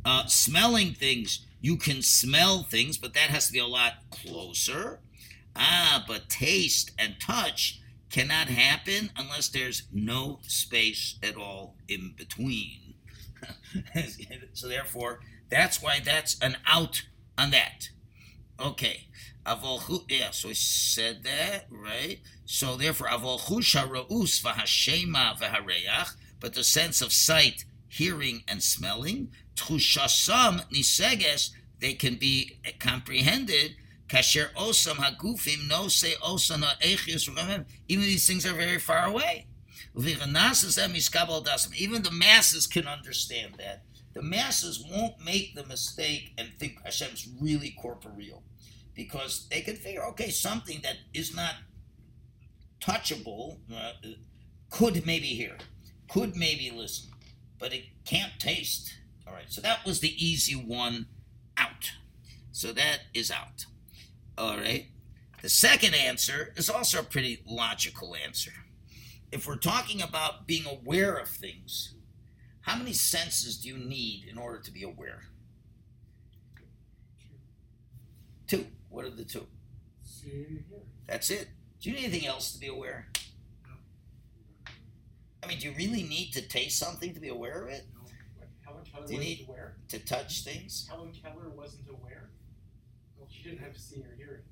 Uh, 0.05 0.27
smelling 0.27 0.93
things, 0.93 1.45
you 1.61 1.77
can 1.77 2.01
smell 2.01 2.63
things, 2.63 2.97
but 2.97 3.13
that 3.15 3.31
has 3.31 3.49
to 3.49 3.53
be 3.53 3.59
a 3.59 3.67
lot 3.67 3.95
closer. 4.11 5.01
Ah, 5.57 6.05
but 6.07 6.29
taste 6.29 6.93
and 6.99 7.17
touch 7.21 7.81
cannot 8.11 8.49
happen 8.49 9.11
unless 9.17 9.49
there's 9.49 9.85
no 9.93 10.39
space 10.43 11.17
at 11.23 11.37
all 11.37 11.75
in 11.89 12.15
between. 12.17 12.95
so 14.53 14.69
therefore, 14.69 15.21
that's 15.51 15.83
why 15.83 16.01
that's 16.05 16.39
an 16.41 16.57
out 16.67 17.03
on 17.37 17.51
that. 17.51 17.91
Okay. 18.61 19.09
Avolchu, 19.45 20.05
yeah, 20.11 20.31
so 20.33 20.49
he 20.49 20.55
said 20.55 21.23
that, 21.23 21.67
right? 21.71 22.21
So 22.47 22.77
therefore, 22.77 23.09
avolchu 23.09 23.59
shara'us 23.63 24.43
v'hashema 24.43 25.39
v'hareach, 25.39 26.15
but 26.41 26.55
the 26.55 26.65
sense 26.65 27.01
of 27.01 27.13
sight, 27.13 27.65
hearing, 27.89 28.43
and 28.49 28.63
smelling, 28.63 29.31
tchushasam 29.55 30.69
niseges, 30.73 31.51
they 31.79 31.93
can 31.95 32.17
be 32.17 32.59
comprehended. 32.81 33.77
Kasher 34.09 34.53
osam 34.55 34.97
hagufim 34.97 35.69
no 35.69 35.89
se 35.89 36.15
osam 36.23 36.63
ha'echius 36.63 37.29
v'gamem. 37.29 37.67
Even 37.89 38.05
these 38.05 38.27
things 38.27 38.47
are 38.47 38.55
very 38.55 38.79
far 38.79 39.07
away. 39.07 39.47
Even 39.97 40.19
the 40.19 40.27
masses 42.13 42.67
can 42.67 42.87
understand 42.87 43.55
that. 43.59 43.83
The 44.17 44.23
masses 44.23 44.83
won't 44.83 45.23
make 45.23 45.55
the 45.55 45.67
mistake 45.67 46.33
and 46.39 46.49
think 46.59 46.83
Hashem's 46.83 47.29
really 47.39 47.77
corporeal 47.79 48.43
because 48.95 49.47
they 49.51 49.61
can 49.61 49.77
figure, 49.77 50.03
okay, 50.07 50.31
something 50.31 50.81
that 50.85 50.97
is 51.13 51.37
not 51.37 51.57
touchable 52.81 53.59
uh, 53.71 53.93
could 54.71 55.05
maybe 55.05 55.27
hear, 55.27 55.59
could 56.09 56.35
maybe 56.35 56.73
listen, 56.75 57.11
but 57.59 57.75
it 57.75 57.85
can't 58.07 58.33
taste. 58.39 58.95
All 59.29 59.35
right, 59.35 59.51
so 59.53 59.61
that 59.61 59.85
was 59.85 60.01
the 60.01 60.15
easy 60.17 60.55
one 60.55 61.09
out. 61.59 61.91
So 62.53 62.73
that 62.73 63.01
is 63.13 63.31
out. 63.31 63.67
All 64.39 64.57
right. 64.57 64.87
The 65.43 65.51
second 65.51 65.95
answer 65.95 66.55
is 66.57 66.71
also 66.71 67.01
a 67.01 67.05
pretty 67.05 67.43
logical 67.47 68.17
answer. 68.17 68.53
If 69.31 69.47
we're 69.47 69.57
talking 69.57 70.01
about 70.01 70.47
being 70.47 70.65
aware 70.65 71.17
of 71.17 71.29
things, 71.29 71.96
how 72.67 72.77
many 72.77 72.93
senses 72.93 73.59
do 73.59 73.69
you 73.69 73.79
need 73.79 74.25
in 74.29 74.37
order 74.37 74.59
to 74.61 74.71
be 74.73 74.83
aware? 74.83 75.23
Two. 78.49 78.67
What 78.89 79.05
are 79.05 79.11
the 79.11 79.25
two? 79.25 79.47
Seeing 80.03 80.65
hearing. 80.69 80.83
That's 81.07 81.31
it. 81.31 81.49
Do 81.81 81.91
you 81.91 81.97
need 81.97 82.05
anything 82.07 82.27
else 82.27 82.53
to 82.55 82.59
be 82.59 82.67
aware? 82.67 83.07
I 85.43 85.47
mean, 85.47 85.59
do 85.61 85.69
you 85.69 85.75
really 85.77 86.03
need 86.03 86.33
to 86.33 86.43
taste 86.43 86.77
something 86.79 87.15
to 87.15 87.21
be 87.21 87.29
aware 87.29 87.63
of 87.63 87.69
it? 87.71 87.85
No, 87.95 88.01
Helen 88.65 88.85
Keller 88.93 89.07
Do 89.07 89.13
you 89.13 89.19
wasn't 89.21 89.39
need- 89.39 89.47
aware. 89.49 89.77
To 89.89 89.99
touch 90.01 90.43
things? 90.43 90.89
Helen 90.91 91.13
Keller 91.13 91.49
wasn't 91.51 91.89
aware. 91.89 92.31
Well, 93.17 93.29
she 93.31 93.45
didn't 93.45 93.61
have 93.61 93.77
seeing 93.77 94.05
or 94.05 94.15
hearing. 94.17 94.43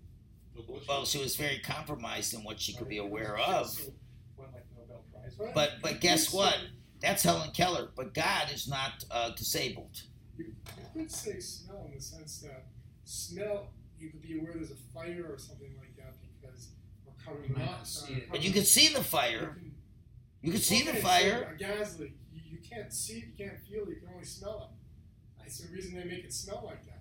Well, 0.89 1.05
she 1.05 1.19
was 1.19 1.35
very 1.35 1.59
compromised 1.59 2.33
in 2.33 2.45
what 2.45 2.61
she 2.61 2.75
could 2.75 2.89
be 2.89 2.99
aware 2.99 3.37
of. 3.39 3.77
Won 4.37 4.53
like 4.53 4.67
Nobel 4.77 5.05
Prize. 5.13 5.35
But 5.53 5.83
but 5.83 6.01
guess 6.01 6.33
what? 6.33 6.57
That's 7.05 7.23
Helen 7.23 7.51
Keller. 7.51 7.91
But 7.95 8.15
God 8.15 8.51
is 8.53 8.67
not 8.67 9.05
uh, 9.11 9.31
disabled. 9.31 10.03
You, 10.39 10.47
you 10.95 11.03
could 11.03 11.13
say 11.13 11.39
smell 11.39 11.85
in 11.87 11.95
the 11.95 12.01
sense 12.03 12.41
that 12.41 12.65
smell, 13.05 13.69
you 13.99 14.11
could 14.11 14.23
be 14.23 14.39
aware 14.39 14.53
there's 14.55 14.71
a 14.71 14.77
fire 14.95 15.27
or 15.31 15.39
something 15.39 15.75
like 15.79 15.95
that 15.97 16.15
because 16.41 16.69
we're 17.05 17.13
covering 17.23 17.51
You 17.51 17.57
might 17.57 17.67
not 17.67 17.79
not 17.79 17.87
see 17.87 18.15
it. 18.15 18.29
But 18.31 18.43
you 18.43 18.53
can 18.53 18.65
see 18.65 18.89
the 18.89 19.05
fire. 19.05 19.59
You 20.41 20.53
can 20.53 20.61
see 20.61 20.83
the 20.83 20.95
fire. 20.95 21.55
a 21.55 21.59
gas 21.59 21.99
leak, 21.99 22.13
you, 22.33 22.41
you 22.53 22.59
can't 22.59 22.93
see 22.93 23.19
it, 23.19 23.25
you 23.27 23.47
can't 23.47 23.61
feel 23.61 23.83
it, 23.85 23.91
you 23.91 23.97
can 23.97 24.09
only 24.13 24.25
smell 24.25 24.71
it. 24.71 25.41
That's 25.43 25.59
the 25.59 25.75
reason 25.75 25.95
they 25.95 26.05
make 26.05 26.25
it 26.25 26.33
smell 26.33 26.63
like 26.65 26.85
that. 26.87 26.94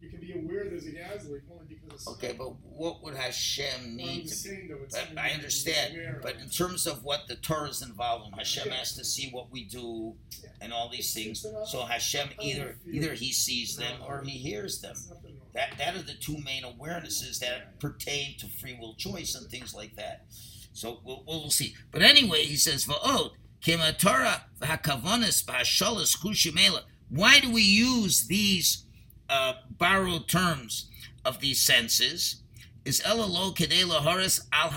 You 0.00 0.10
can 0.10 0.20
be 0.20 0.32
aware 0.32 0.64
there's 0.68 0.86
a 0.86 0.90
gas 0.90 1.26
only 1.26 1.40
because 1.68 2.06
of. 2.06 2.14
Okay, 2.14 2.34
but 2.36 2.50
what 2.62 3.02
would 3.02 3.14
Hashem 3.16 3.96
need 3.96 4.28
to 4.28 4.48
be? 4.48 4.68
though, 4.68 4.78
But 4.90 4.94
I 4.94 5.00
you 5.00 5.06
can 5.06 5.14
be 5.14 5.34
understand. 5.34 6.18
But 6.22 6.36
in 6.36 6.48
terms 6.50 6.86
of 6.86 7.02
what 7.02 7.26
the 7.28 7.36
Torah 7.36 7.68
is 7.70 7.82
involved 7.82 8.26
in, 8.28 8.32
Hashem 8.38 8.68
Yeah. 8.68 8.74
has 8.74 8.94
to 8.96 9.04
see 9.04 9.30
what 9.30 9.50
we 9.50 9.64
do 9.64 10.14
Yeah. 10.42 10.50
and 10.60 10.72
all 10.72 10.88
these 10.90 11.12
things. 11.14 11.40
So 11.40 11.84
Hashem 11.86 12.28
either 12.40 12.78
either 12.90 13.14
he 13.14 13.32
sees 13.32 13.76
them 13.76 14.00
or 14.02 14.22
he 14.22 14.38
hears 14.38 14.80
them. 14.80 14.92
It's 14.92 15.08
nothing 15.08 15.38
wrong. 15.38 15.50
That 15.54 15.78
that 15.78 15.96
are 15.96 16.02
the 16.02 16.14
two 16.14 16.36
main 16.38 16.62
awarenesses 16.64 17.38
that 17.40 17.80
pertain 17.80 18.36
to 18.38 18.46
free 18.46 18.76
will 18.78 18.94
choice 18.94 19.34
and 19.34 19.50
things 19.50 19.74
like 19.74 19.96
that. 19.96 20.26
So 20.74 21.00
we'll, 21.04 21.24
we'll 21.26 21.50
see. 21.50 21.74
But 21.90 22.02
anyway, 22.02 22.44
he 22.44 22.56
says, 22.56 22.84
"Va'od 22.84 23.32
kema 23.62 23.96
Torah 23.98 24.44
v'hakavonis 24.60 25.42
b'hasholas 25.44 26.18
chushimela." 26.18 26.82
Why 27.08 27.40
do 27.40 27.50
we 27.50 27.62
use 27.62 28.26
these 28.26 28.82
uh, 29.28 29.54
borrowed 29.70 30.28
terms 30.28 30.90
of 31.24 31.40
these 31.40 31.60
senses? 31.60 32.42
Is 32.84 33.00
elalo 33.00 33.52
kedei 33.52 33.84
lahoris 33.84 34.40
al 34.52 34.70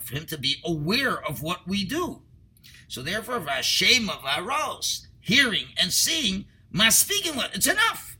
for 0.00 0.14
him 0.14 0.26
to 0.26 0.38
be 0.38 0.56
aware 0.64 1.22
of 1.22 1.42
what 1.42 1.68
we 1.68 1.84
do. 1.84 2.22
So 2.88 3.02
therefore, 3.02 3.40
v'ashema 3.40 4.20
v'aros, 4.22 5.06
hearing 5.20 5.66
and 5.78 5.92
seeing, 5.92 6.46
maspikin 6.74 7.36
what 7.36 7.54
it's 7.54 7.66
enough. 7.66 8.16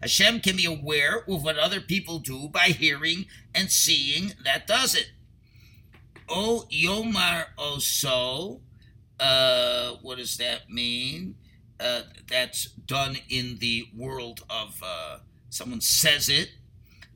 Hashem 0.00 0.40
can 0.40 0.56
be 0.56 0.64
aware 0.66 1.24
of 1.28 1.42
what 1.42 1.58
other 1.58 1.80
people 1.80 2.18
do 2.20 2.48
by 2.48 2.68
hearing 2.68 3.26
and 3.54 3.70
seeing. 3.70 4.34
That 4.44 4.66
does 4.66 4.94
it. 4.94 5.10
O 6.28 6.66
yomar 6.70 7.46
oso. 7.58 8.60
Uh, 9.18 9.94
what 10.02 10.18
does 10.18 10.36
that 10.36 10.70
mean? 10.70 11.34
Uh, 11.80 12.02
that's 12.28 12.66
done 12.66 13.16
in 13.28 13.58
the 13.58 13.88
world 13.96 14.44
of 14.48 14.80
uh, 14.82 15.18
someone 15.50 15.80
says 15.80 16.28
it. 16.28 16.50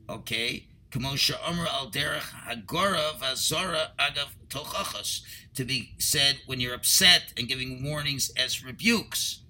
Okay. 0.09 0.65
Kamosha 0.91 1.35
al 1.43 1.91
derech 1.91 2.33
hagora 2.47 3.89
agav 3.99 4.29
tochachas 4.49 5.21
to 5.53 5.63
be 5.63 5.93
said 5.99 6.39
when 6.47 6.59
you're 6.59 6.73
upset 6.73 7.31
and 7.37 7.47
giving 7.47 7.83
warnings 7.83 8.31
as 8.35 8.63
rebukes. 8.63 9.41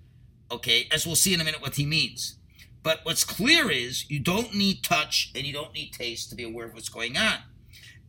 Okay, 0.52 0.88
as 0.92 1.06
we'll 1.06 1.16
see 1.16 1.34
in 1.34 1.40
a 1.40 1.44
minute 1.44 1.62
what 1.62 1.76
he 1.76 1.86
means. 1.86 2.36
But 2.82 3.02
what's 3.04 3.24
clear 3.24 3.70
is 3.70 4.10
you 4.10 4.20
don't 4.20 4.54
need 4.54 4.84
touch 4.84 5.32
and 5.36 5.46
you 5.46 5.54
don't 5.54 5.74
need 5.74 5.92
taste 5.92 6.30
to 6.30 6.36
be 6.36 6.44
aware 6.44 6.66
of 6.66 6.74
what's 6.74 6.90
going 6.90 7.18
on. 7.18 7.40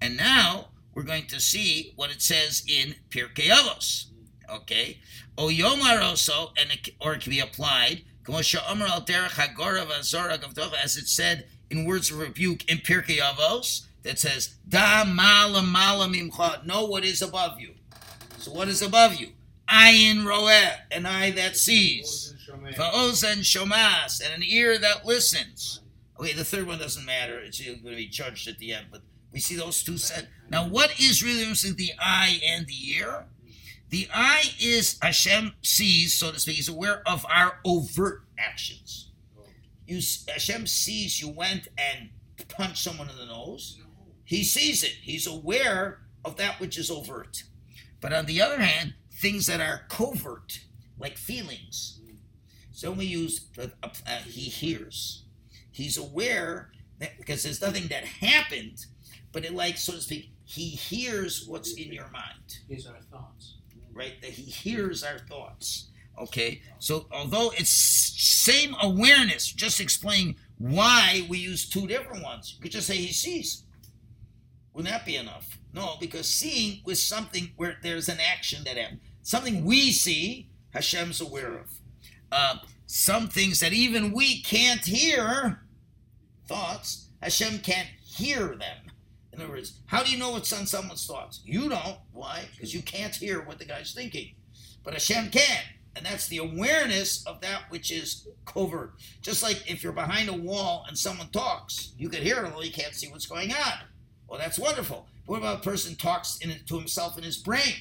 And 0.00 0.16
now 0.16 0.68
we're 0.94 1.02
going 1.02 1.26
to 1.26 1.40
see 1.40 1.92
what 1.96 2.10
it 2.10 2.22
says 2.22 2.64
in 2.66 2.94
Pirkei 3.10 3.48
Avos. 3.48 4.06
Okay, 4.48 4.98
O 5.40 5.48
Yomar 5.48 6.02
also, 6.02 6.52
and 6.60 6.70
it, 6.70 6.90
or 7.00 7.14
it 7.14 7.22
can 7.22 7.30
be 7.30 7.40
applied, 7.40 8.02
as 8.28 8.54
it 10.96 11.08
said 11.08 11.46
in 11.70 11.86
words 11.86 12.10
of 12.10 12.18
rebuke 12.18 12.70
in 12.70 12.76
Pirkei 12.76 13.20
Avos, 13.20 13.86
that 14.02 14.18
says, 14.18 14.56
Da 14.68 15.04
mala 15.04 15.62
mala 15.62 16.08
mimcha, 16.08 16.66
know 16.66 16.84
what 16.84 17.06
is 17.06 17.22
above 17.22 17.58
you. 17.58 17.72
So 18.36 18.52
what 18.52 18.68
is 18.68 18.82
above 18.82 19.14
you? 19.14 19.28
Ayin 19.66 20.24
roeh, 20.24 20.74
an 20.90 21.06
eye 21.06 21.30
that 21.30 21.56
sees. 21.56 22.34
Va'ozen 22.76 23.38
shomas, 23.38 24.22
and 24.22 24.34
an 24.34 24.42
ear 24.46 24.76
that 24.76 25.06
listens. 25.06 25.80
Okay, 26.18 26.34
the 26.34 26.44
third 26.44 26.66
one 26.66 26.78
doesn't 26.78 27.06
matter. 27.06 27.38
It's 27.38 27.58
going 27.64 27.82
to 27.82 27.96
be 27.96 28.08
judged 28.08 28.46
at 28.46 28.58
the 28.58 28.74
end, 28.74 28.88
but 28.92 29.00
we 29.32 29.40
see 29.40 29.56
those 29.56 29.82
two 29.82 29.96
said. 29.96 30.28
Now, 30.50 30.68
what 30.68 31.00
is 31.00 31.22
really 31.22 31.40
interesting, 31.40 31.76
the 31.76 31.92
eye 31.98 32.42
and 32.44 32.66
the 32.66 32.90
ear? 32.90 33.24
The 33.90 34.08
eye 34.14 34.44
is 34.60 34.98
Hashem 35.02 35.54
sees, 35.62 36.14
so 36.14 36.30
to 36.30 36.38
speak, 36.38 36.56
He's 36.56 36.68
aware 36.68 37.02
of 37.06 37.26
our 37.28 37.58
overt 37.64 38.22
actions. 38.38 39.10
You, 39.86 40.00
Hashem 40.28 40.68
sees 40.68 41.20
you 41.20 41.28
went 41.28 41.66
and 41.76 42.10
punched 42.48 42.84
someone 42.84 43.10
in 43.10 43.16
the 43.16 43.26
nose. 43.26 43.80
He 44.24 44.44
sees 44.44 44.84
it. 44.84 44.92
He's 45.02 45.26
aware 45.26 46.02
of 46.24 46.36
that 46.36 46.60
which 46.60 46.78
is 46.78 46.88
overt. 46.88 47.42
But 48.00 48.12
on 48.12 48.26
the 48.26 48.40
other 48.40 48.60
hand, 48.60 48.94
things 49.12 49.46
that 49.46 49.60
are 49.60 49.86
covert, 49.88 50.60
like 50.98 51.18
feelings. 51.18 52.00
So 52.70 52.92
we 52.92 53.06
use 53.06 53.46
uh, 53.58 53.66
uh, 53.82 54.18
he 54.24 54.42
hears. 54.42 55.24
He's 55.72 55.98
aware 55.98 56.70
that 57.00 57.18
because 57.18 57.42
there's 57.42 57.60
nothing 57.60 57.88
that 57.88 58.04
happened, 58.04 58.86
but 59.32 59.44
it 59.44 59.52
like 59.52 59.76
so 59.76 59.94
to 59.94 60.00
speak, 60.00 60.30
he 60.44 60.70
hears 60.70 61.46
what's 61.46 61.72
in 61.74 61.92
your 61.92 62.08
mind, 62.10 62.58
These 62.68 62.86
are 62.86 62.96
thoughts. 63.10 63.56
Right? 64.00 64.20
That 64.22 64.30
he 64.30 64.50
hears 64.50 65.04
our 65.04 65.18
thoughts. 65.18 65.88
Okay, 66.18 66.62
so 66.78 67.06
although 67.12 67.50
it's 67.56 67.68
same 67.70 68.74
awareness, 68.82 69.46
just 69.46 69.80
explain 69.80 70.36
why 70.58 71.26
we 71.28 71.38
use 71.38 71.68
two 71.68 71.86
different 71.86 72.22
ones. 72.22 72.54
You 72.56 72.62
could 72.62 72.72
just 72.72 72.86
say 72.86 72.96
he 72.96 73.12
sees. 73.12 73.64
Wouldn't 74.72 74.92
that 74.92 75.04
be 75.04 75.16
enough? 75.16 75.58
No, 75.74 75.96
because 76.00 76.26
seeing 76.26 76.80
was 76.84 77.02
something 77.02 77.50
where 77.56 77.76
there's 77.82 78.08
an 78.08 78.18
action 78.20 78.64
that 78.64 78.76
happened. 78.78 79.00
Something 79.22 79.64
we 79.64 79.92
see, 79.92 80.48
Hashem's 80.70 81.20
aware 81.20 81.58
of. 81.58 81.70
Uh, 82.32 82.56
some 82.86 83.28
things 83.28 83.60
that 83.60 83.72
even 83.72 84.12
we 84.12 84.40
can't 84.42 84.84
hear, 84.84 85.60
thoughts, 86.46 87.08
Hashem 87.22 87.58
can't 87.58 87.88
hear 88.02 88.56
them. 88.56 88.89
In 89.40 89.46
other 89.46 89.54
words, 89.54 89.80
how 89.86 90.02
do 90.02 90.12
you 90.12 90.18
know 90.18 90.32
what's 90.32 90.52
on 90.52 90.66
someone's 90.66 91.06
thoughts? 91.06 91.40
You 91.46 91.70
don't. 91.70 91.96
Why? 92.12 92.44
Because 92.52 92.74
you 92.74 92.82
can't 92.82 93.14
hear 93.14 93.40
what 93.40 93.58
the 93.58 93.64
guy's 93.64 93.94
thinking. 93.94 94.34
But 94.84 94.92
Hashem 94.92 95.30
can. 95.30 95.62
And 95.96 96.04
that's 96.04 96.28
the 96.28 96.36
awareness 96.38 97.26
of 97.26 97.40
that 97.40 97.62
which 97.70 97.90
is 97.90 98.28
covert. 98.44 98.92
Just 99.22 99.42
like 99.42 99.62
if 99.66 99.82
you're 99.82 99.94
behind 99.94 100.28
a 100.28 100.34
wall 100.34 100.84
and 100.86 100.98
someone 100.98 101.30
talks, 101.30 101.94
you 101.96 102.10
can 102.10 102.22
hear 102.22 102.36
it, 102.36 102.44
although 102.44 102.60
you 102.60 102.70
can't 102.70 102.94
see 102.94 103.08
what's 103.08 103.24
going 103.24 103.50
on. 103.50 103.78
Well, 104.28 104.38
that's 104.38 104.58
wonderful. 104.58 105.06
But 105.26 105.32
what 105.32 105.38
about 105.38 105.60
a 105.60 105.70
person 105.70 105.96
talks 105.96 106.36
in, 106.42 106.54
to 106.66 106.78
himself 106.78 107.16
in 107.16 107.24
his 107.24 107.38
brain? 107.38 107.74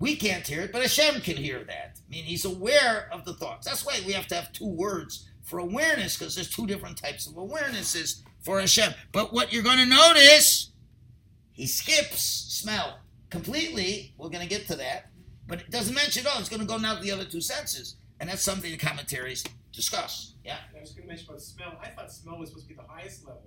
We 0.00 0.16
can't 0.16 0.46
hear 0.46 0.62
it, 0.62 0.72
but 0.72 0.82
Hashem 0.82 1.20
can 1.20 1.36
hear 1.36 1.62
that. 1.62 2.00
I 2.04 2.10
mean, 2.10 2.24
he's 2.24 2.44
aware 2.44 3.08
of 3.12 3.24
the 3.24 3.34
thoughts. 3.34 3.64
That's 3.64 3.86
why 3.86 4.00
we 4.04 4.12
have 4.14 4.26
to 4.28 4.34
have 4.34 4.52
two 4.52 4.66
words 4.66 5.28
for 5.44 5.60
awareness, 5.60 6.18
because 6.18 6.34
there's 6.34 6.50
two 6.50 6.66
different 6.66 6.96
types 6.96 7.28
of 7.28 7.34
awarenesses 7.34 8.22
for 8.42 8.60
Hashem. 8.60 8.94
But 9.12 9.32
what 9.32 9.52
you're 9.52 9.62
going 9.62 9.78
to 9.78 9.86
notice, 9.86 10.70
he 11.52 11.66
skips 11.66 12.20
smell 12.20 12.98
completely. 13.30 14.14
We're 14.18 14.28
going 14.28 14.46
to 14.46 14.48
get 14.48 14.66
to 14.68 14.76
that. 14.76 15.06
But 15.46 15.60
it 15.62 15.70
doesn't 15.70 15.94
mention 15.94 16.26
it 16.26 16.32
all. 16.32 16.38
It's 16.38 16.48
going 16.48 16.60
to 16.60 16.66
go 16.66 16.76
now 16.76 16.94
to 16.94 17.02
the 17.02 17.10
other 17.10 17.24
two 17.24 17.40
senses. 17.40 17.96
And 18.20 18.28
that's 18.28 18.42
something 18.42 18.70
the 18.70 18.76
commentaries 18.76 19.44
discuss. 19.72 20.34
Yeah. 20.44 20.58
I 20.76 20.80
was 20.80 20.90
going 20.90 21.02
to 21.02 21.08
mention 21.08 21.28
about 21.28 21.40
smell. 21.40 21.78
I 21.82 21.88
thought 21.88 22.12
smell 22.12 22.38
was 22.38 22.50
supposed 22.50 22.68
to 22.68 22.74
be 22.74 22.80
the 22.80 22.88
highest 22.88 23.24
level. 23.26 23.42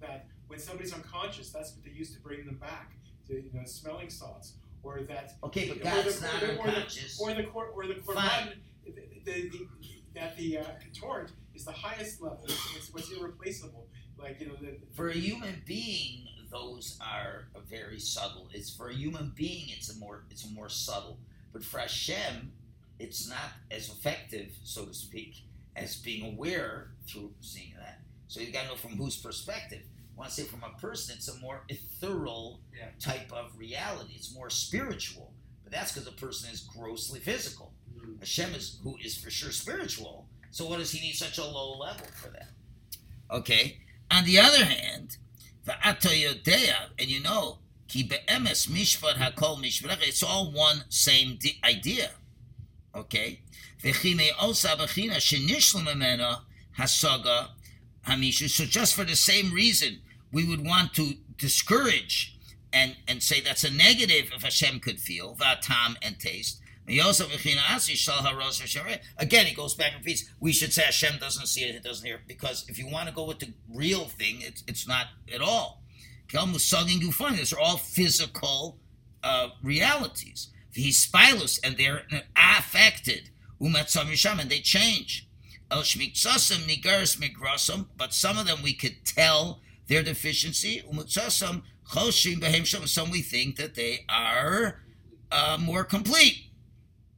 That 0.00 0.26
when 0.48 0.58
somebody's 0.58 0.92
unconscious, 0.92 1.50
that's 1.50 1.72
what 1.74 1.84
they 1.84 1.90
use 1.90 2.12
to 2.14 2.20
bring 2.20 2.44
them 2.44 2.56
back 2.56 2.92
to 3.28 3.34
you 3.34 3.50
know 3.54 3.64
smelling 3.64 4.10
salts, 4.10 4.54
or 4.82 5.00
that 5.08 5.32
Okay, 5.42 5.68
but 5.68 5.82
God's 5.82 6.20
the, 6.20 6.26
not 6.26 6.42
or 6.42 6.46
the, 6.46 6.52
or 6.58 6.66
the, 6.66 6.72
unconscious. 6.72 7.20
or 7.20 7.34
the 7.34 7.44
or 7.46 7.86
the 7.86 7.94
Fine. 7.94 8.52
the, 8.84 8.92
the, 9.24 9.48
the, 9.48 9.68
that 10.14 10.36
the 10.36 10.58
uh, 10.58 10.64
torrent 10.94 11.30
is 11.54 11.64
the 11.64 11.72
highest 11.72 12.20
level. 12.20 12.44
It's 12.76 12.92
what's 12.92 13.10
irreplaceable. 13.10 13.86
Like 14.18 14.40
you 14.40 14.48
know 14.48 14.54
the, 14.60 14.76
For 14.94 15.08
a 15.08 15.14
human 15.14 15.62
being, 15.66 16.28
those 16.50 16.98
are 17.00 17.46
very 17.68 17.98
subtle. 17.98 18.48
It's 18.52 18.74
for 18.74 18.88
a 18.88 18.94
human 18.94 19.32
being, 19.34 19.66
it's 19.68 19.94
a 19.94 19.98
more 19.98 20.24
it's 20.30 20.44
a 20.44 20.50
more 20.52 20.68
subtle. 20.68 21.18
But 21.52 21.64
for 21.64 21.78
Hashem, 21.78 22.52
it's 22.98 23.28
not 23.28 23.52
as 23.70 23.88
effective, 23.88 24.50
so 24.64 24.84
to 24.86 24.94
speak, 24.94 25.42
as 25.76 25.96
being 25.96 26.32
aware 26.34 26.92
through 27.08 27.32
seeing 27.40 27.74
that. 27.78 28.00
So 28.28 28.40
you 28.40 28.52
got 28.52 28.62
to 28.62 28.68
know 28.68 28.74
from 28.76 28.92
whose 28.96 29.16
perspective. 29.16 29.82
I 30.16 30.18
want 30.18 30.30
to 30.30 30.36
say 30.42 30.48
from 30.48 30.62
a 30.64 30.78
person, 30.80 31.16
it's 31.16 31.28
a 31.28 31.38
more 31.40 31.62
ethereal 31.68 32.60
Yeah. 32.76 32.88
type 33.00 33.32
of 33.32 33.56
reality. 33.58 34.14
It's 34.16 34.32
more 34.34 34.48
spiritual. 34.50 35.32
But 35.64 35.72
that's 35.72 35.92
because 35.92 36.06
the 36.06 36.12
person 36.12 36.50
is 36.52 36.60
grossly 36.60 37.20
physical. 37.20 37.72
Mm-hmm. 37.96 38.18
Hashem 38.20 38.54
is 38.54 38.78
who 38.82 38.96
is 39.04 39.16
for 39.16 39.30
sure 39.30 39.50
spiritual. 39.50 40.26
So 40.50 40.66
what 40.68 40.78
does 40.78 40.92
he 40.92 41.00
need 41.00 41.14
such 41.14 41.38
a 41.38 41.44
low 41.44 41.78
level 41.78 42.06
for 42.14 42.28
that? 42.30 42.48
Okay. 43.30 43.78
On 44.10 44.24
the 44.24 44.38
other 44.38 44.64
hand, 44.64 45.16
and 45.66 47.08
you 47.08 47.20
know, 47.20 47.58
it's 50.02 50.22
all 50.22 50.52
one 50.52 50.84
same 50.88 51.38
idea. 51.64 52.10
Okay. 52.94 53.40
Hasaga. 56.78 57.48
So 58.48 58.64
just 58.64 58.94
for 58.94 59.04
the 59.04 59.16
same 59.16 59.52
reason, 59.52 60.00
we 60.32 60.44
would 60.44 60.64
want 60.64 60.94
to 60.94 61.14
discourage 61.36 62.36
and, 62.72 62.96
and 63.06 63.22
say 63.22 63.40
that's 63.40 63.64
a 63.64 63.70
negative 63.70 64.30
if 64.34 64.42
Hashem 64.42 64.80
could 64.80 65.00
feel, 65.00 65.36
and 66.02 66.18
taste. 66.18 66.60
Again, 69.18 69.46
he 69.46 69.54
goes 69.54 69.74
back 69.74 69.92
and 69.94 70.04
repeats. 70.04 70.30
We 70.38 70.52
should 70.52 70.72
say 70.72 70.82
Hashem 70.82 71.18
doesn't 71.18 71.46
see 71.46 71.64
it, 71.64 71.74
it 71.74 71.82
doesn't 71.82 72.06
hear 72.06 72.16
it, 72.16 72.28
because 72.28 72.68
if 72.68 72.78
you 72.78 72.88
want 72.88 73.08
to 73.08 73.14
go 73.14 73.24
with 73.24 73.38
the 73.38 73.52
real 73.72 74.04
thing, 74.04 74.40
it's, 74.40 74.62
it's 74.66 74.86
not 74.86 75.06
at 75.32 75.40
all. 75.40 75.82
These 76.30 77.52
are 77.52 77.58
all 77.58 77.76
physical 77.76 78.78
uh, 79.22 79.48
realities. 79.62 80.48
V'hispilus, 80.74 81.60
and 81.64 81.76
they're 81.76 82.02
affected. 82.36 83.30
And 83.60 84.50
they 84.50 84.60
change. 84.60 85.28
But 85.70 85.84
some 85.84 86.02
of 88.38 88.46
them 88.46 88.62
we 88.62 88.74
could 88.74 89.04
tell 89.04 89.60
their 89.86 90.02
deficiency. 90.02 90.82
Some 91.06 91.62
we 93.10 93.22
think 93.22 93.56
that 93.56 93.74
they 93.74 94.04
are 94.08 94.80
uh, 95.30 95.58
more 95.60 95.84
complete. 95.84 96.43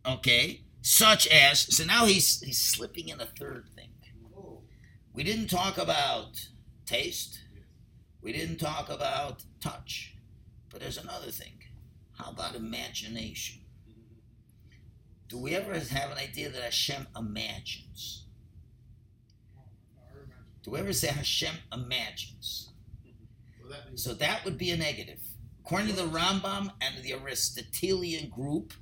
Okay, 0.06 0.62
such 0.82 1.26
as 1.26 1.74
so 1.74 1.84
now 1.84 2.06
he's 2.06 2.40
he's 2.40 2.60
slipping 2.60 3.08
in 3.08 3.20
a 3.20 3.26
third 3.26 3.66
thing. 3.74 3.90
We 5.12 5.24
didn't 5.24 5.48
talk 5.48 5.78
about 5.78 6.48
taste. 6.84 7.40
We 8.20 8.32
didn't 8.32 8.58
talk 8.58 8.90
about 8.90 9.44
touch. 9.60 10.14
But 10.70 10.80
there's 10.80 10.98
another 10.98 11.30
thing. 11.30 11.62
How 12.18 12.30
about 12.30 12.54
imagination? 12.54 13.62
Do 15.28 15.38
we 15.38 15.54
ever 15.54 15.72
have 15.72 16.12
an 16.12 16.18
idea 16.18 16.50
that 16.50 16.62
Hashem 16.62 17.08
imagines? 17.16 18.26
Do 20.62 20.72
we 20.72 20.78
ever 20.78 20.92
say 20.92 21.08
Hashem 21.08 21.54
imagines? 21.72 22.72
So 23.94 24.12
that 24.14 24.44
would 24.44 24.58
be 24.58 24.70
a 24.70 24.76
negative. 24.76 25.20
According 25.64 25.88
to 25.88 25.96
the 25.96 26.08
Rambam 26.08 26.72
and 26.80 27.02
the 27.02 27.14
Aristotelian 27.14 28.28
group, 28.28 28.72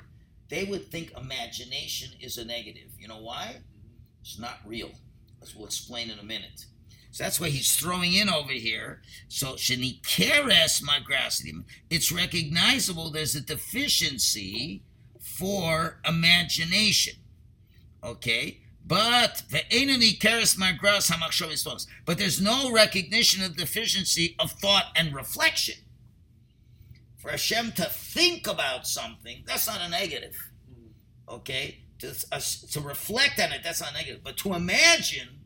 they 0.48 0.64
would 0.64 0.90
think 0.90 1.12
imagination 1.16 2.11
is 2.20 2.38
a 2.38 2.44
negative. 2.44 2.90
You 2.98 3.09
know 3.09 3.20
why? 3.20 3.57
It's 4.20 4.38
not 4.38 4.59
real. 4.66 4.90
As 5.42 5.54
we'll 5.54 5.66
explain 5.66 6.11
in 6.11 6.18
a 6.18 6.24
minute. 6.24 6.66
So 7.11 7.22
that's 7.22 7.38
why 7.38 7.48
he's 7.48 7.76
throwing 7.76 8.12
in 8.14 8.28
over 8.28 8.52
here. 8.52 9.02
So 9.28 9.54
shenikeres 9.54 10.83
magrasidim. 10.83 11.64
It's 11.88 12.11
recognizable 12.11 13.11
there's 13.11 13.37
a 13.37 13.40
deficiency 13.40 14.83
for 15.20 16.00
imagination. 16.07 17.14
Okay? 18.02 18.62
But. 18.85 19.42
But 22.04 22.18
there's 22.18 22.40
no 22.40 22.72
recognition 22.72 23.44
of 23.44 23.57
deficiency 23.57 24.37
of 24.38 24.50
thought 24.52 24.87
and 24.96 25.14
reflection. 25.14 25.76
For 27.24 27.30
Hashem 27.30 27.72
to 27.76 27.84
think 27.84 28.46
about 28.46 28.87
something, 28.87 29.44
that's 29.46 29.66
not 29.66 29.80
a 29.80 29.88
negative. 29.88 30.37
Okay? 31.26 31.78
To, 32.00 32.14
uh, 32.30 32.40
to 32.72 32.80
reflect 32.82 33.40
on 33.40 33.50
it, 33.50 33.62
that's 33.64 33.80
not 33.80 33.94
negative. 33.94 34.20
But 34.22 34.37
to 34.38 34.52
imagine, 34.52 35.40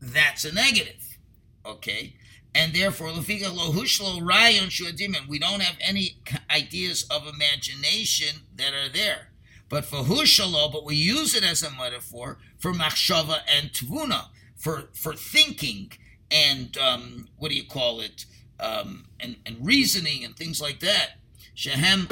that's 0.00 0.44
a 0.44 0.54
negative. 0.54 1.18
Okay? 1.66 2.14
And 2.54 2.72
therefore, 2.72 3.08
lefika 3.08 3.52
lo 3.52 3.72
hushlo 3.72 4.24
rayon 4.24 4.68
shuadimin, 4.68 5.26
we 5.26 5.40
don't 5.40 5.60
have 5.60 5.76
any 5.80 6.18
ideas 6.54 7.04
of 7.10 7.26
imagination 7.26 8.42
that 8.54 8.72
are 8.72 8.88
there. 8.88 9.32
But 9.68 9.86
for 9.86 10.04
hushalo, 10.04 10.72
but 10.72 10.84
we 10.84 10.94
use 10.94 11.34
it 11.34 11.42
as 11.42 11.64
a 11.64 11.70
metaphor 11.72 12.38
for 12.60 12.72
machshava 12.72 13.40
and 13.52 13.72
tvuna, 13.72 14.26
for 14.56 14.84
for 14.94 15.14
thinking 15.14 15.90
and 16.30 16.76
um, 16.78 17.28
what 17.38 17.48
do 17.50 17.56
you 17.56 17.64
call 17.64 18.00
it, 18.00 18.24
um, 18.60 19.06
and 19.20 19.36
and 19.46 19.56
reasoning 19.64 20.24
and 20.24 20.36
things 20.36 20.60
like 20.60 20.80
that. 20.80 21.18
Shehem, 21.54 22.08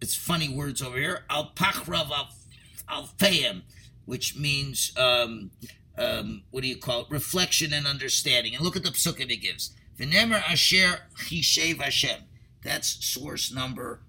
it's 0.00 0.14
funny 0.14 0.48
words 0.48 0.82
over 0.82 0.98
here. 0.98 1.24
Al 1.30 1.52
pachrav 1.54 2.10
al 2.10 2.28
alfeim, 2.88 3.62
which 4.04 4.36
means 4.36 4.92
um, 4.98 5.50
um, 5.96 6.42
what 6.50 6.62
do 6.62 6.68
you 6.68 6.76
call 6.76 7.02
it? 7.02 7.06
Reflection 7.10 7.72
and 7.72 7.86
understanding. 7.86 8.54
And 8.54 8.64
look 8.64 8.76
at 8.76 8.82
the 8.82 8.90
psukim 8.90 9.30
he 9.30 9.36
gives. 9.36 9.72
V'nemer 9.98 10.42
asher 10.42 11.00
chishev 11.16 11.80
Hashem. 11.80 12.22
That's 12.62 13.04
source 13.04 13.52
number 13.52 14.00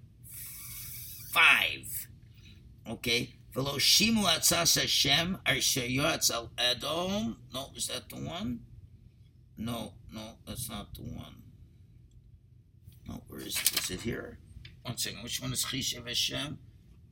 five. 1.32 2.08
Okay. 2.88 3.34
V'lo 3.54 3.76
shimu 3.76 4.24
atzas 4.24 4.80
Hashem 4.80 5.38
asher 5.46 5.82
yotz 5.82 6.30
al 6.32 6.50
Edom. 6.58 7.38
No, 7.52 7.70
is 7.76 7.88
that 7.88 8.08
the 8.08 8.16
one? 8.16 8.60
No, 9.56 9.92
no, 10.12 10.36
that's 10.46 10.68
not 10.68 10.92
the 10.94 11.02
one. 11.02 11.43
No, 13.90 13.96
where 13.96 14.00
is 14.00 14.00
it? 14.00 14.00
Is 14.00 14.00
it 14.00 14.00
here? 14.00 14.38
One 14.82 14.96
second. 14.96 15.22
Which 15.22 15.40
one 15.42 15.52
is 15.52 15.64
chishev 15.64 16.06
Hashem? 16.08 16.58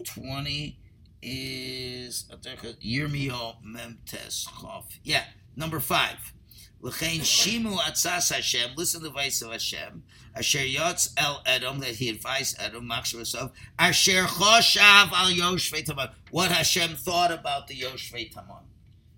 Twenty 0.05 0.79
is 1.23 2.27
Yirmiyahu 2.31 3.65
Mem 3.65 3.99
Tes 4.07 4.47
Chof. 4.47 4.85
Yeah, 5.05 5.25
number 5.57 5.81
five. 5.81 6.33
L'chein 6.81 7.21
shimu 7.21 7.77
atzas 7.79 8.33
Hashem. 8.33 8.73
Listen 8.77 9.01
to 9.01 9.07
the 9.07 9.13
voice 9.13 9.43
of 9.43 9.53
Hashem. 9.53 10.03
Asher 10.35 10.59
yotz 10.59 11.13
el 11.17 11.43
Edom 11.47 11.79
that 11.81 11.97
he 11.97 12.09
advised 12.09 12.57
Edom 12.59 12.89
machshavasav. 12.89 13.53
Asher 13.79 14.25
choshav 14.25 15.13
al 15.13 15.31
Yoshvei 15.31 15.85
Taman. 15.85 16.09
What 16.31 16.51
Hashem 16.51 16.97
thought 16.97 17.31
about 17.31 17.69
the 17.69 17.77
Yoshvei 17.77 18.33
Taman. 18.33 18.65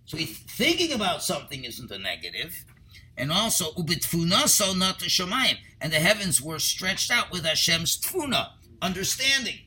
So 0.04 0.16
he's 0.18 0.38
thinking 0.38 0.92
about 0.92 1.22
something 1.22 1.64
isn't 1.64 1.90
a 1.90 1.98
negative. 1.98 2.66
And 3.16 3.30
also, 3.30 3.72
ubitfunaso 3.72 4.76
not 4.76 4.98
the 4.98 5.06
shemayim. 5.06 5.58
And 5.80 5.92
the 5.92 6.00
heavens 6.00 6.42
were 6.42 6.58
stretched 6.58 7.10
out 7.10 7.30
with 7.30 7.44
Hashem's 7.44 7.98
tfuna, 7.98 8.50
understanding. 8.82 9.58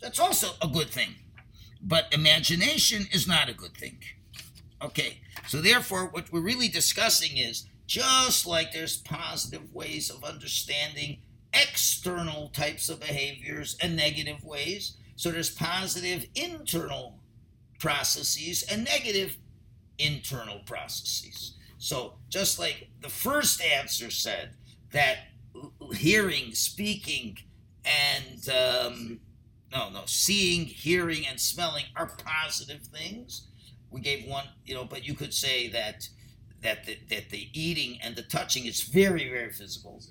That's 0.00 0.20
also 0.20 0.50
a 0.60 0.68
good 0.68 0.90
thing. 0.90 1.14
But 1.80 2.12
imagination 2.12 3.06
is 3.12 3.26
not 3.26 3.48
a 3.48 3.54
good 3.54 3.76
thing. 3.76 3.98
Okay, 4.82 5.20
so 5.48 5.60
therefore, 5.60 6.08
what 6.08 6.30
we're 6.32 6.40
really 6.40 6.68
discussing 6.68 7.36
is 7.38 7.66
just 7.86 8.46
like 8.46 8.72
there's 8.72 8.98
positive 8.98 9.72
ways 9.72 10.10
of 10.10 10.24
understanding 10.24 11.18
external 11.52 12.48
types 12.48 12.88
of 12.88 13.00
behaviors 13.00 13.76
and 13.80 13.96
negative 13.96 14.44
ways, 14.44 14.96
so 15.16 15.30
there's 15.30 15.50
positive 15.50 16.26
internal 16.34 17.20
processes 17.78 18.64
and 18.70 18.84
negative 18.84 19.38
internal 19.98 20.60
processes. 20.66 21.54
So, 21.84 22.14
just 22.30 22.58
like 22.58 22.88
the 23.02 23.10
first 23.10 23.60
answer 23.60 24.10
said 24.10 24.54
that 24.92 25.18
hearing, 25.92 26.54
speaking, 26.54 27.36
and 27.84 28.48
um, 28.48 29.20
no, 29.70 29.90
no, 29.90 30.00
seeing, 30.06 30.64
hearing, 30.64 31.26
and 31.26 31.38
smelling 31.38 31.84
are 31.94 32.16
positive 32.24 32.80
things. 32.86 33.48
We 33.90 34.00
gave 34.00 34.26
one, 34.26 34.46
you 34.64 34.74
know, 34.74 34.86
but 34.86 35.06
you 35.06 35.12
could 35.12 35.34
say 35.34 35.68
that 35.68 36.08
that 36.62 36.86
the, 36.86 36.96
that 37.10 37.28
the 37.28 37.50
eating 37.52 37.98
and 38.02 38.16
the 38.16 38.22
touching 38.22 38.64
is 38.64 38.80
very, 38.84 39.28
very 39.28 39.50
physical. 39.50 40.02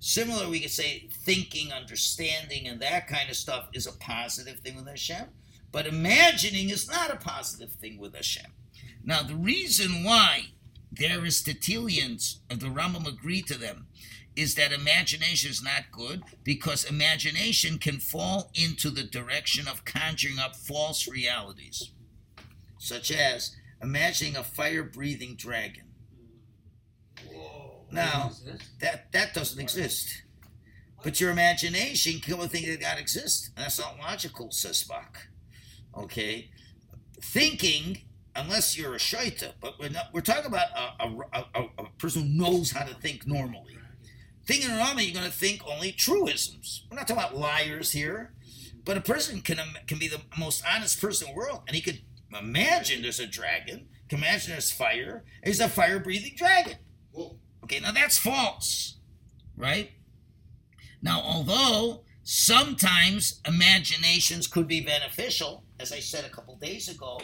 Similar, 0.00 0.48
we 0.48 0.58
could 0.58 0.72
say 0.72 1.10
thinking, 1.12 1.72
understanding, 1.72 2.66
and 2.66 2.80
that 2.80 3.06
kind 3.06 3.30
of 3.30 3.36
stuff 3.36 3.68
is 3.72 3.86
a 3.86 3.96
positive 3.98 4.58
thing 4.58 4.74
with 4.74 4.88
Hashem. 4.88 5.26
But 5.70 5.86
imagining 5.86 6.70
is 6.70 6.90
not 6.90 7.12
a 7.12 7.16
positive 7.16 7.70
thing 7.70 8.00
with 8.00 8.16
Hashem. 8.16 8.50
Now, 9.04 9.22
the 9.22 9.36
reason 9.36 10.02
why 10.02 10.46
the 10.92 11.06
Aristotelians 11.06 12.40
and 12.50 12.60
the 12.60 12.66
Rambam 12.66 13.06
agree 13.06 13.42
to 13.42 13.58
them 13.58 13.86
is 14.36 14.54
that 14.54 14.72
imagination 14.72 15.50
is 15.50 15.62
not 15.62 15.90
good 15.92 16.22
because 16.44 16.84
imagination 16.84 17.78
can 17.78 17.98
fall 17.98 18.50
into 18.54 18.90
the 18.90 19.02
direction 19.02 19.68
of 19.68 19.84
conjuring 19.84 20.38
up 20.38 20.56
false 20.56 21.08
realities, 21.08 21.90
such 22.78 23.10
as 23.10 23.56
imagining 23.82 24.36
a 24.36 24.44
fire 24.44 24.82
breathing 24.82 25.34
dragon. 25.36 25.84
Now, 27.90 28.30
that, 28.80 29.10
that 29.12 29.34
doesn't 29.34 29.60
exist. 29.60 30.22
But 31.02 31.20
your 31.20 31.30
imagination 31.30 32.20
can 32.20 32.36
think 32.48 32.66
that 32.66 32.80
God 32.80 32.98
exists. 32.98 33.50
And 33.56 33.64
that's 33.64 33.80
not 33.80 33.98
logical, 33.98 34.50
says 34.50 34.84
Spock. 34.84 35.16
Okay? 35.96 36.50
Thinking, 37.22 38.02
unless 38.36 38.78
you're 38.78 38.94
a 38.94 38.98
shaita, 38.98 39.52
but 39.60 39.78
we're, 39.78 39.90
not, 39.90 40.06
we're 40.12 40.20
talking 40.20 40.46
about 40.46 40.68
a, 40.76 41.04
a, 41.04 41.46
a, 41.54 41.64
a 41.78 41.84
person 41.98 42.22
who 42.22 42.28
knows 42.28 42.70
how 42.70 42.84
to 42.84 42.94
think 42.94 43.26
normally. 43.26 43.76
Thinking 44.46 44.70
normally, 44.76 45.04
you're 45.04 45.14
going 45.14 45.30
to 45.30 45.36
think 45.36 45.62
only 45.66 45.92
truisms. 45.92 46.86
We're 46.90 46.96
not 46.96 47.06
talking 47.06 47.22
about 47.22 47.36
liars 47.36 47.92
here. 47.92 48.32
But 48.84 48.96
a 48.96 49.00
person 49.02 49.42
can, 49.42 49.58
can 49.86 49.98
be 49.98 50.08
the 50.08 50.22
most 50.38 50.64
honest 50.66 51.00
person 51.00 51.28
in 51.28 51.34
the 51.34 51.38
world, 51.38 51.62
and 51.66 51.74
he 51.74 51.82
could 51.82 52.00
imagine 52.36 53.02
there's 53.02 53.20
a 53.20 53.26
dragon, 53.26 53.88
can 54.08 54.18
imagine 54.18 54.52
there's 54.52 54.72
fire, 54.72 55.24
he's 55.44 55.60
a 55.60 55.68
fire 55.68 55.98
breathing 55.98 56.32
dragon. 56.36 56.76
Okay, 57.62 57.80
now 57.80 57.92
that's 57.92 58.18
false, 58.18 58.98
right? 59.56 59.90
Now, 61.02 61.20
although 61.20 62.04
sometimes 62.22 63.40
imaginations 63.46 64.46
could 64.46 64.66
be 64.66 64.80
beneficial, 64.80 65.64
as 65.78 65.92
I 65.92 66.00
said 66.00 66.24
a 66.24 66.30
couple 66.30 66.56
days 66.56 66.88
ago, 66.88 67.20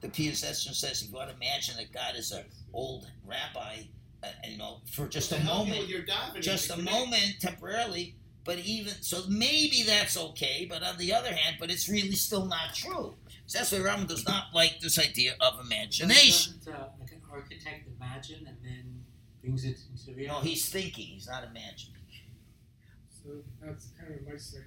the 0.00 0.08
PSS 0.08 0.64
says 0.78 1.02
if 1.02 1.08
you 1.08 1.14
want 1.14 1.30
to 1.30 1.36
imagine 1.36 1.76
that 1.76 1.92
God 1.92 2.14
is 2.16 2.30
an 2.32 2.44
old 2.72 3.10
rabbi, 3.26 3.82
uh, 4.22 4.28
you 4.48 4.56
know, 4.58 4.80
for 4.92 5.06
just 5.08 5.32
a 5.32 5.36
to 5.36 5.40
you 5.40 5.46
moment, 5.46 5.80
with 5.80 5.88
your 5.88 6.02
davening, 6.02 6.40
just 6.40 6.70
a 6.70 6.74
to- 6.76 6.82
moment 6.82 7.36
temporarily, 7.40 8.14
but 8.44 8.58
even 8.58 8.94
so, 9.00 9.22
maybe 9.28 9.82
that's 9.86 10.16
okay. 10.16 10.66
But 10.68 10.82
on 10.82 10.96
the 10.98 11.12
other 11.12 11.32
hand, 11.34 11.56
but 11.60 11.70
it's 11.70 11.88
really 11.88 12.12
still 12.12 12.46
not 12.46 12.74
true. 12.74 13.14
So 13.46 13.58
that's 13.58 13.72
why 13.72 13.78
Rambam 13.78 14.06
does 14.08 14.26
not 14.26 14.44
like 14.54 14.80
this 14.80 14.98
idea 14.98 15.34
of 15.40 15.60
imagination. 15.64 16.54
Doesn't 16.58 16.74
uh, 16.74 16.88
like 17.00 17.12
an 17.12 17.22
architect 17.32 17.88
imagine 17.96 18.46
and 18.46 18.56
then 18.62 19.02
brings 19.42 19.64
it 19.64 19.78
into 19.90 20.10
You 20.10 20.26
know, 20.28 20.34
reality? 20.34 20.48
he's 20.50 20.68
thinking; 20.68 21.06
he's 21.06 21.26
not 21.28 21.44
imagining. 21.44 21.94
So 23.10 23.30
that's 23.60 23.88
kind 24.00 24.14
of 24.14 24.26
my 24.26 24.32
segue. 24.34 24.64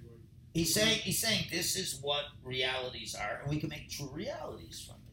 He's 0.53 0.73
saying 0.73 0.99
he's 0.99 1.19
saying 1.19 1.45
this 1.51 1.75
is 1.75 1.99
what 2.01 2.25
realities 2.43 3.15
are, 3.15 3.39
and 3.41 3.49
we 3.49 3.59
can 3.59 3.69
make 3.69 3.89
true 3.89 4.09
realities 4.13 4.83
from 4.85 4.95
it. 5.07 5.10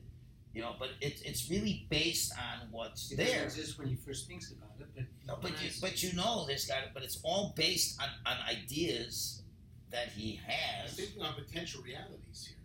You 0.55 0.63
know, 0.63 0.75
but 0.79 0.89
it's 1.01 1.21
it's 1.23 1.51
really 1.51 1.87
based 1.91 2.33
on 2.37 2.69
what's 2.71 3.13
It 3.13 3.17
there. 3.17 3.27
doesn't 3.27 3.45
exist 3.61 3.79
when 3.79 3.89
he 3.89 3.95
first 3.97 4.27
thinks 4.27 4.51
about 4.51 4.71
it, 4.81 4.87
but 4.95 5.05
No, 5.27 5.39
but 5.41 5.53
you, 5.63 5.71
but 5.81 6.03
you 6.03 6.13
know 6.15 6.47
this 6.47 6.67
guy, 6.67 6.83
but 6.95 7.03
it's 7.03 7.21
all 7.23 7.53
based 7.57 8.01
on, 8.01 8.09
on 8.27 8.39
ideas 8.49 9.43
that 9.91 10.09
he 10.09 10.41
I'm 10.45 10.51
has. 10.51 10.95
thinking 10.97 11.23
on 11.23 11.35
potential 11.35 11.83
realities 11.83 12.47
here. 12.49 12.57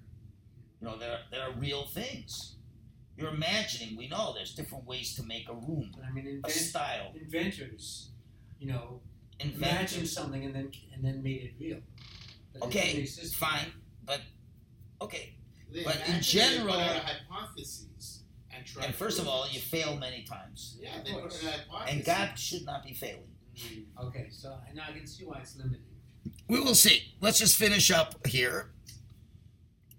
You 0.81 0.87
know, 0.87 0.97
there 0.97 1.19
there 1.31 1.41
are 1.43 1.51
real 1.51 1.83
things. 1.85 2.55
You're 3.17 3.29
imagining. 3.33 3.95
We 3.95 4.07
know 4.07 4.33
there's 4.33 4.55
different 4.55 4.85
ways 4.87 5.13
to 5.17 5.23
make 5.23 5.47
a 5.49 5.53
room, 5.53 5.91
But 5.95 6.05
I 6.05 6.11
mean, 6.11 6.41
a 6.43 6.49
style, 6.49 7.11
inventors, 7.19 8.09
you 8.59 8.67
know, 8.67 9.01
imagined 9.39 9.61
invention. 9.63 10.05
something 10.07 10.45
and 10.45 10.55
then 10.55 10.71
and 10.95 11.03
then 11.05 11.21
made 11.21 11.41
it 11.43 11.53
real. 11.59 11.79
But 12.53 12.63
Okay, 12.63 13.05
fine, 13.05 13.71
but 14.05 14.21
okay 15.01 15.35
but 15.83 15.97
in 16.07 16.21
general, 16.21 16.79
hypotheses 16.79 18.23
and 18.55 18.65
try. 18.65 18.85
And 18.85 18.95
first 18.95 19.19
of 19.19 19.27
all, 19.27 19.47
you 19.49 19.59
fail 19.59 19.97
many 19.97 20.23
times. 20.23 20.77
Yeah. 20.79 20.91
And 21.87 22.05
God 22.05 22.37
should 22.37 22.65
not 22.65 22.85
be 22.85 22.93
failing. 22.93 23.27
Mm. 23.57 23.83
Okay, 24.05 24.27
so 24.31 24.55
now 24.73 24.83
I 24.89 24.93
can 24.93 25.05
see 25.07 25.25
why 25.25 25.39
it's 25.39 25.57
limited. 25.57 25.81
We 26.47 26.59
will 26.59 26.75
see. 26.75 27.15
Let's 27.21 27.39
just 27.39 27.57
finish 27.57 27.89
up 27.91 28.27
here. 28.27 28.69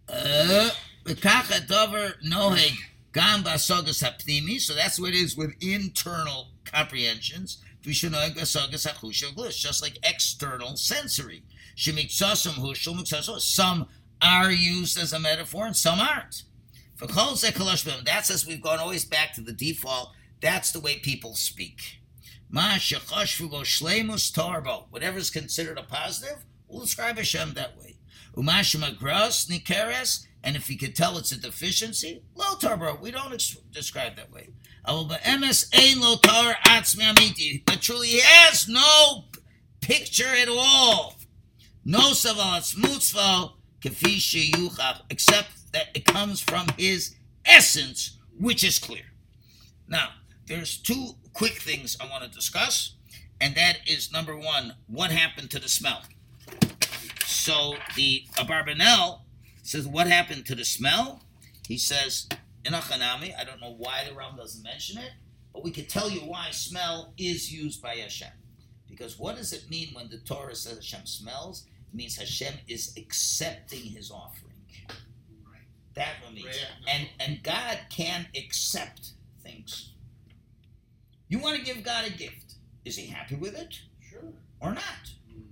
Uh, 0.09 0.71
so 1.07 1.15
that's 4.75 5.01
what 5.01 5.11
it 5.11 5.15
is 5.15 5.37
with 5.37 5.55
internal 5.61 6.49
comprehensions. 6.65 7.59
Just 7.83 9.83
like 9.83 9.99
external 10.03 10.77
sensory. 10.77 11.43
Some 11.77 13.87
are 14.25 14.51
used 14.51 14.99
as 14.99 15.13
a 15.13 15.21
metaphor 15.21 15.67
and 15.67 15.77
some 15.77 16.01
aren't. 16.01 16.43
For 16.97 17.07
kol 17.07 17.35
that's 17.35 18.31
as 18.31 18.47
we've 18.47 18.63
gone 18.63 18.79
always 18.79 19.05
back 19.05 19.35
to 19.35 19.41
the 19.41 19.53
default. 19.53 20.13
That's 20.41 20.73
the 20.73 20.81
way 20.81 20.99
people 20.99 21.35
speak. 21.35 22.01
Whatever 22.51 22.79
is 25.19 25.31
considered 25.31 25.79
a 25.79 25.83
positive, 25.83 26.45
we'll 26.69 26.83
describe 26.83 27.17
Hashem 27.17 27.55
that 27.55 27.79
way. 27.79 27.97
Umashimagros 28.37 29.49
and 30.45 30.55
if 30.57 30.69
you 30.69 30.77
could 30.77 30.95
tell 30.95 31.17
it's 31.17 31.33
a 31.33 31.41
deficiency, 31.41 32.23
low 32.35 32.57
tarbo, 32.57 33.01
we 33.01 33.11
don't 33.11 33.33
ex- 33.33 33.57
describe 33.73 34.17
that 34.17 34.31
way. 34.31 34.51
But 34.85 35.23
truly, 37.81 38.09
he 38.09 38.21
has 38.21 38.69
no 38.69 39.25
picture 39.81 40.27
at 40.27 40.51
all. 40.51 41.15
No 41.83 42.13
saval 42.13 42.59
atzmutzval, 42.59 43.55
except 45.11 45.73
that 45.73 45.89
it 45.95 46.05
comes 46.05 46.41
from 46.41 46.67
his 46.79 47.15
essence, 47.45 48.19
which 48.39 48.65
is 48.65 48.79
clear. 48.79 49.05
Now, 49.89 50.11
there's 50.47 50.77
two 50.77 51.17
quick 51.33 51.55
things 51.55 51.97
I 52.01 52.07
want 52.07 52.25
to 52.25 52.31
discuss, 52.31 52.95
and 53.41 53.55
that 53.57 53.79
is 53.87 54.13
number 54.13 54.37
one, 54.37 54.75
what 54.87 55.11
happened 55.11 55.51
to 55.51 55.59
the 55.59 55.69
smell? 55.69 56.03
So 57.25 57.75
the 57.97 58.25
Abarbanel 58.37 59.21
says, 59.63 59.87
What 59.87 60.07
happened 60.07 60.47
to 60.47 60.55
the 60.55 60.65
smell? 60.65 61.23
He 61.67 61.79
says, 61.79 62.29
in 62.65 62.73
Achanami, 62.73 63.39
I 63.39 63.45
don't 63.45 63.61
know 63.61 63.75
why 63.77 64.05
the 64.09 64.15
Ram 64.15 64.37
doesn't 64.37 64.63
mention 64.63 64.99
it, 64.99 65.11
but 65.53 65.63
we 65.63 65.71
could 65.71 65.89
tell 65.89 66.11
you 66.11 66.21
why 66.21 66.51
smell 66.51 67.13
is 67.19 67.53
used 67.53 67.83
by 67.83 67.97
Hashem. 67.97 68.29
Because 68.89 69.19
what 69.19 69.37
does 69.37 69.53
it 69.53 69.69
mean 69.69 69.89
when 69.93 70.09
the 70.09 70.19
Torah 70.19 70.55
says 70.55 70.77
Hashem 70.77 71.07
smells? 71.07 71.67
It 71.95 71.99
means 71.99 72.17
Hashem 72.17 72.55
is 72.67 72.93
accepting 72.97 73.83
his 73.83 74.11
offering. 74.11 74.53
That 75.95 76.09
it 76.29 76.35
means. 76.35 76.59
And 76.93 77.07
and 77.21 77.41
God 77.45 77.79
can 77.89 78.27
accept 78.37 79.11
things. 79.45 79.93
You 81.29 81.39
want 81.39 81.57
to 81.57 81.65
give 81.65 81.85
God 81.85 82.05
a 82.05 82.11
gift. 82.11 82.57
Is 82.85 82.97
he 82.97 83.07
happy 83.07 83.37
with 83.37 83.57
it 83.57 83.79
Sure. 84.01 84.25
or 84.61 84.75
not? 84.75 84.83
Hmm. 85.33 85.43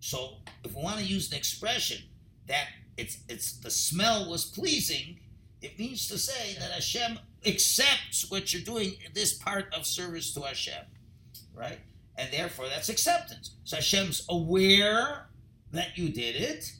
So 0.00 0.34
if 0.64 0.74
we 0.74 0.82
want 0.82 0.98
to 0.98 1.04
use 1.04 1.32
an 1.32 1.38
expression 1.38 2.02
that 2.46 2.66
it's 2.98 3.16
it's 3.30 3.52
the 3.52 3.70
smell 3.70 4.30
was 4.30 4.44
pleasing, 4.44 5.18
it 5.62 5.78
means 5.78 6.08
to 6.08 6.18
say 6.18 6.56
that 6.60 6.72
Hashem 6.72 7.18
accepts 7.46 8.30
what 8.30 8.52
you're 8.52 8.60
doing, 8.60 8.96
this 9.14 9.32
part 9.32 9.72
of 9.74 9.86
service 9.86 10.34
to 10.34 10.42
Hashem. 10.42 10.84
Right? 11.54 11.78
And 12.18 12.30
therefore 12.30 12.66
that's 12.68 12.90
acceptance. 12.90 13.52
So 13.64 13.76
Hashem's 13.76 14.26
aware 14.28 15.27
that 15.72 15.96
you 15.96 16.08
did 16.08 16.36
it, 16.36 16.72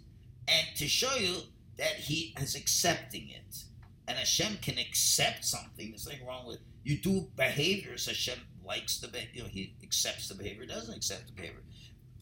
and 0.46 0.66
to 0.77 0.88
show 0.88 1.14
you 1.16 1.37
that 1.77 1.94
he 1.94 2.35
is 2.40 2.55
accepting 2.55 3.31
it. 3.31 3.64
And 4.07 4.16
Hashem 4.16 4.59
can 4.62 4.79
accept 4.79 5.44
something. 5.44 5.90
There's 5.90 6.07
nothing 6.07 6.27
wrong 6.27 6.46
with 6.46 6.61
you 6.83 6.96
do 6.96 7.29
behaviors. 7.37 8.07
Hashem 8.07 8.38
likes 8.64 8.98
the 8.98 9.09
behavior. 9.09 9.31
You 9.35 9.42
know, 9.42 9.48
he 9.48 9.74
accepts 9.83 10.29
the 10.29 10.35
behavior. 10.35 10.64
Doesn't 10.64 10.94
accept 10.94 11.27
the 11.27 11.33
behavior. 11.35 11.62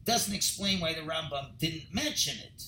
Doesn't 0.05 0.35
explain 0.35 0.81
why 0.81 0.92
the 0.92 1.00
Rambam 1.00 1.59
didn't 1.59 1.94
mention 1.94 2.37
it. 2.38 2.64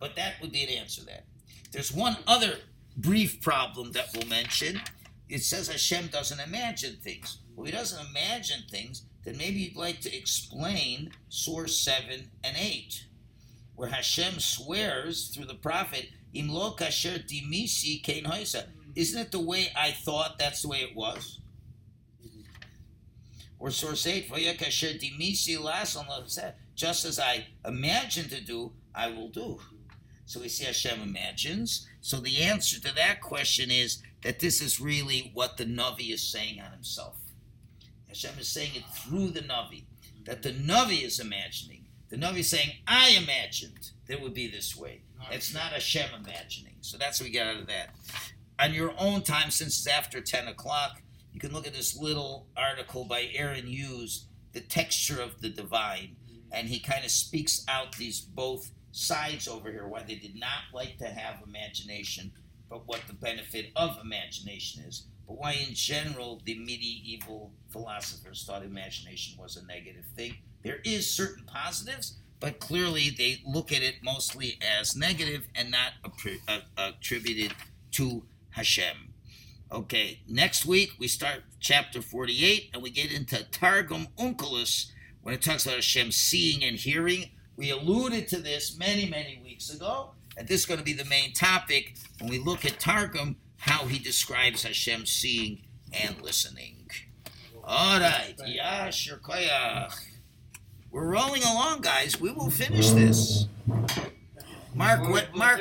But 0.00 0.16
that 0.16 0.34
would 0.40 0.52
be 0.52 0.64
an 0.64 0.70
answer. 0.70 1.04
That 1.04 1.24
there's 1.70 1.92
one 1.92 2.16
other 2.26 2.56
brief 2.96 3.40
problem 3.40 3.92
that 3.92 4.08
we'll 4.14 4.26
mention. 4.26 4.80
It 5.28 5.42
says 5.42 5.68
Hashem 5.68 6.08
doesn't 6.08 6.40
imagine 6.40 6.96
things. 7.02 7.38
Well, 7.54 7.66
he 7.66 7.72
doesn't 7.72 8.06
imagine 8.10 8.64
things. 8.70 9.02
Then 9.24 9.36
maybe 9.36 9.60
you'd 9.60 9.76
like 9.76 10.00
to 10.00 10.16
explain 10.16 11.10
source 11.28 11.78
seven 11.78 12.30
and 12.42 12.56
eight, 12.58 13.06
where 13.74 13.88
Hashem 13.88 14.40
swears 14.40 15.28
through 15.28 15.46
the 15.46 15.54
prophet, 15.54 16.10
"Imlo 16.34 16.76
kasher 16.76 17.18
dimisi 17.26 18.02
kein 18.02 18.24
hoisa." 18.24 18.68
Isn't 18.94 19.20
it 19.20 19.32
the 19.32 19.40
way 19.40 19.72
I 19.74 19.92
thought? 19.92 20.38
That's 20.38 20.62
the 20.62 20.68
way 20.68 20.82
it 20.82 20.94
was. 20.94 21.40
Or 23.58 23.70
source 23.70 24.06
eight, 24.06 24.28
"Vaya 24.28 24.54
kasher 24.54 24.98
dimisi 24.98 25.56
lasan 25.56 26.08
lo-" 26.08 26.52
just 26.74 27.04
as 27.04 27.18
I 27.18 27.46
imagine 27.64 28.28
to 28.30 28.40
do, 28.40 28.72
I 28.94 29.08
will 29.08 29.28
do. 29.28 29.60
So 30.26 30.40
we 30.40 30.48
see 30.48 30.64
Hashem 30.64 31.00
imagines. 31.02 31.86
So 32.00 32.18
the 32.18 32.42
answer 32.42 32.80
to 32.80 32.94
that 32.94 33.20
question 33.20 33.70
is 33.70 34.02
that 34.22 34.40
this 34.40 34.60
is 34.60 34.80
really 34.80 35.30
what 35.34 35.56
the 35.56 35.64
Navi 35.64 36.12
is 36.12 36.22
saying 36.22 36.60
on 36.60 36.72
himself. 36.72 37.16
Hashem 38.08 38.38
is 38.38 38.48
saying 38.48 38.74
it 38.74 38.84
through 38.94 39.28
the 39.28 39.40
Navi, 39.40 39.84
that 40.24 40.42
the 40.42 40.52
Navi 40.52 41.02
is 41.02 41.20
imagining. 41.20 41.81
The 42.12 42.18
Navi 42.18 42.40
is 42.40 42.50
saying, 42.50 42.72
I 42.86 43.18
imagined 43.22 43.92
that 44.06 44.20
would 44.20 44.34
be 44.34 44.46
this 44.46 44.76
way. 44.76 45.00
It's 45.30 45.54
not 45.54 45.72
Hashem 45.72 46.10
imagining. 46.14 46.74
So 46.82 46.98
that's 46.98 47.18
what 47.18 47.24
we 47.24 47.32
get 47.32 47.46
out 47.46 47.56
of 47.56 47.68
that. 47.68 47.94
On 48.58 48.74
your 48.74 48.92
own 48.98 49.22
time, 49.22 49.50
since 49.50 49.78
it's 49.78 49.86
after 49.86 50.20
10 50.20 50.46
o'clock, 50.46 51.00
you 51.32 51.40
can 51.40 51.54
look 51.54 51.66
at 51.66 51.72
this 51.72 51.96
little 51.96 52.48
article 52.54 53.06
by 53.06 53.30
Aaron 53.32 53.66
Hughes, 53.66 54.26
The 54.52 54.60
Texture 54.60 55.22
of 55.22 55.40
the 55.40 55.48
Divine. 55.48 56.16
And 56.52 56.68
he 56.68 56.80
kind 56.80 57.02
of 57.02 57.10
speaks 57.10 57.64
out 57.66 57.96
these 57.96 58.20
both 58.20 58.72
sides 58.90 59.48
over 59.48 59.70
here, 59.70 59.88
why 59.88 60.02
they 60.02 60.16
did 60.16 60.38
not 60.38 60.64
like 60.74 60.98
to 60.98 61.06
have 61.06 61.42
imagination, 61.46 62.32
but 62.68 62.86
what 62.86 63.00
the 63.06 63.14
benefit 63.14 63.70
of 63.74 63.96
imagination 64.04 64.84
is. 64.84 65.06
But 65.32 65.40
why, 65.40 65.52
in 65.66 65.74
general, 65.74 66.42
the 66.44 66.58
medieval 66.58 67.52
philosophers 67.70 68.44
thought 68.44 68.62
imagination 68.62 69.40
was 69.40 69.56
a 69.56 69.64
negative 69.64 70.04
thing. 70.14 70.36
There 70.62 70.80
is 70.84 71.10
certain 71.10 71.44
positives, 71.46 72.18
but 72.38 72.60
clearly 72.60 73.08
they 73.08 73.40
look 73.46 73.72
at 73.72 73.80
it 73.80 73.94
mostly 74.02 74.58
as 74.78 74.94
negative 74.94 75.46
and 75.54 75.70
not 75.70 75.92
uh, 76.46 76.58
attributed 76.76 77.54
to 77.92 78.24
Hashem. 78.50 79.14
Okay, 79.70 80.20
next 80.28 80.66
week 80.66 80.90
we 80.98 81.08
start 81.08 81.44
chapter 81.60 82.02
48 82.02 82.68
and 82.74 82.82
we 82.82 82.90
get 82.90 83.10
into 83.10 83.42
Targum 83.44 84.08
Onkelos 84.18 84.90
when 85.22 85.34
it 85.34 85.40
talks 85.40 85.64
about 85.64 85.76
Hashem 85.76 86.12
seeing 86.12 86.62
and 86.62 86.76
hearing. 86.76 87.30
We 87.56 87.70
alluded 87.70 88.28
to 88.28 88.36
this 88.36 88.76
many, 88.76 89.08
many 89.08 89.40
weeks 89.42 89.72
ago, 89.72 90.10
and 90.36 90.46
this 90.46 90.60
is 90.60 90.66
going 90.66 90.78
to 90.78 90.84
be 90.84 90.92
the 90.92 91.06
main 91.06 91.32
topic 91.32 91.94
when 92.20 92.28
we 92.28 92.38
look 92.38 92.66
at 92.66 92.78
Targum, 92.78 93.36
how 93.62 93.86
he 93.86 93.96
describes 94.00 94.64
Hashem 94.64 95.06
seeing 95.06 95.62
and 95.92 96.20
listening. 96.20 96.90
All 97.62 98.00
right, 98.00 98.34
Yashir 98.40 99.20
Koyach. 99.20 99.94
We're 100.90 101.06
rolling 101.06 101.44
along, 101.44 101.82
guys. 101.82 102.20
We 102.20 102.32
will 102.32 102.50
finish 102.50 102.90
this. 102.90 103.46
Mark, 104.74 105.08
what, 105.08 105.32
Mark, 105.36 105.60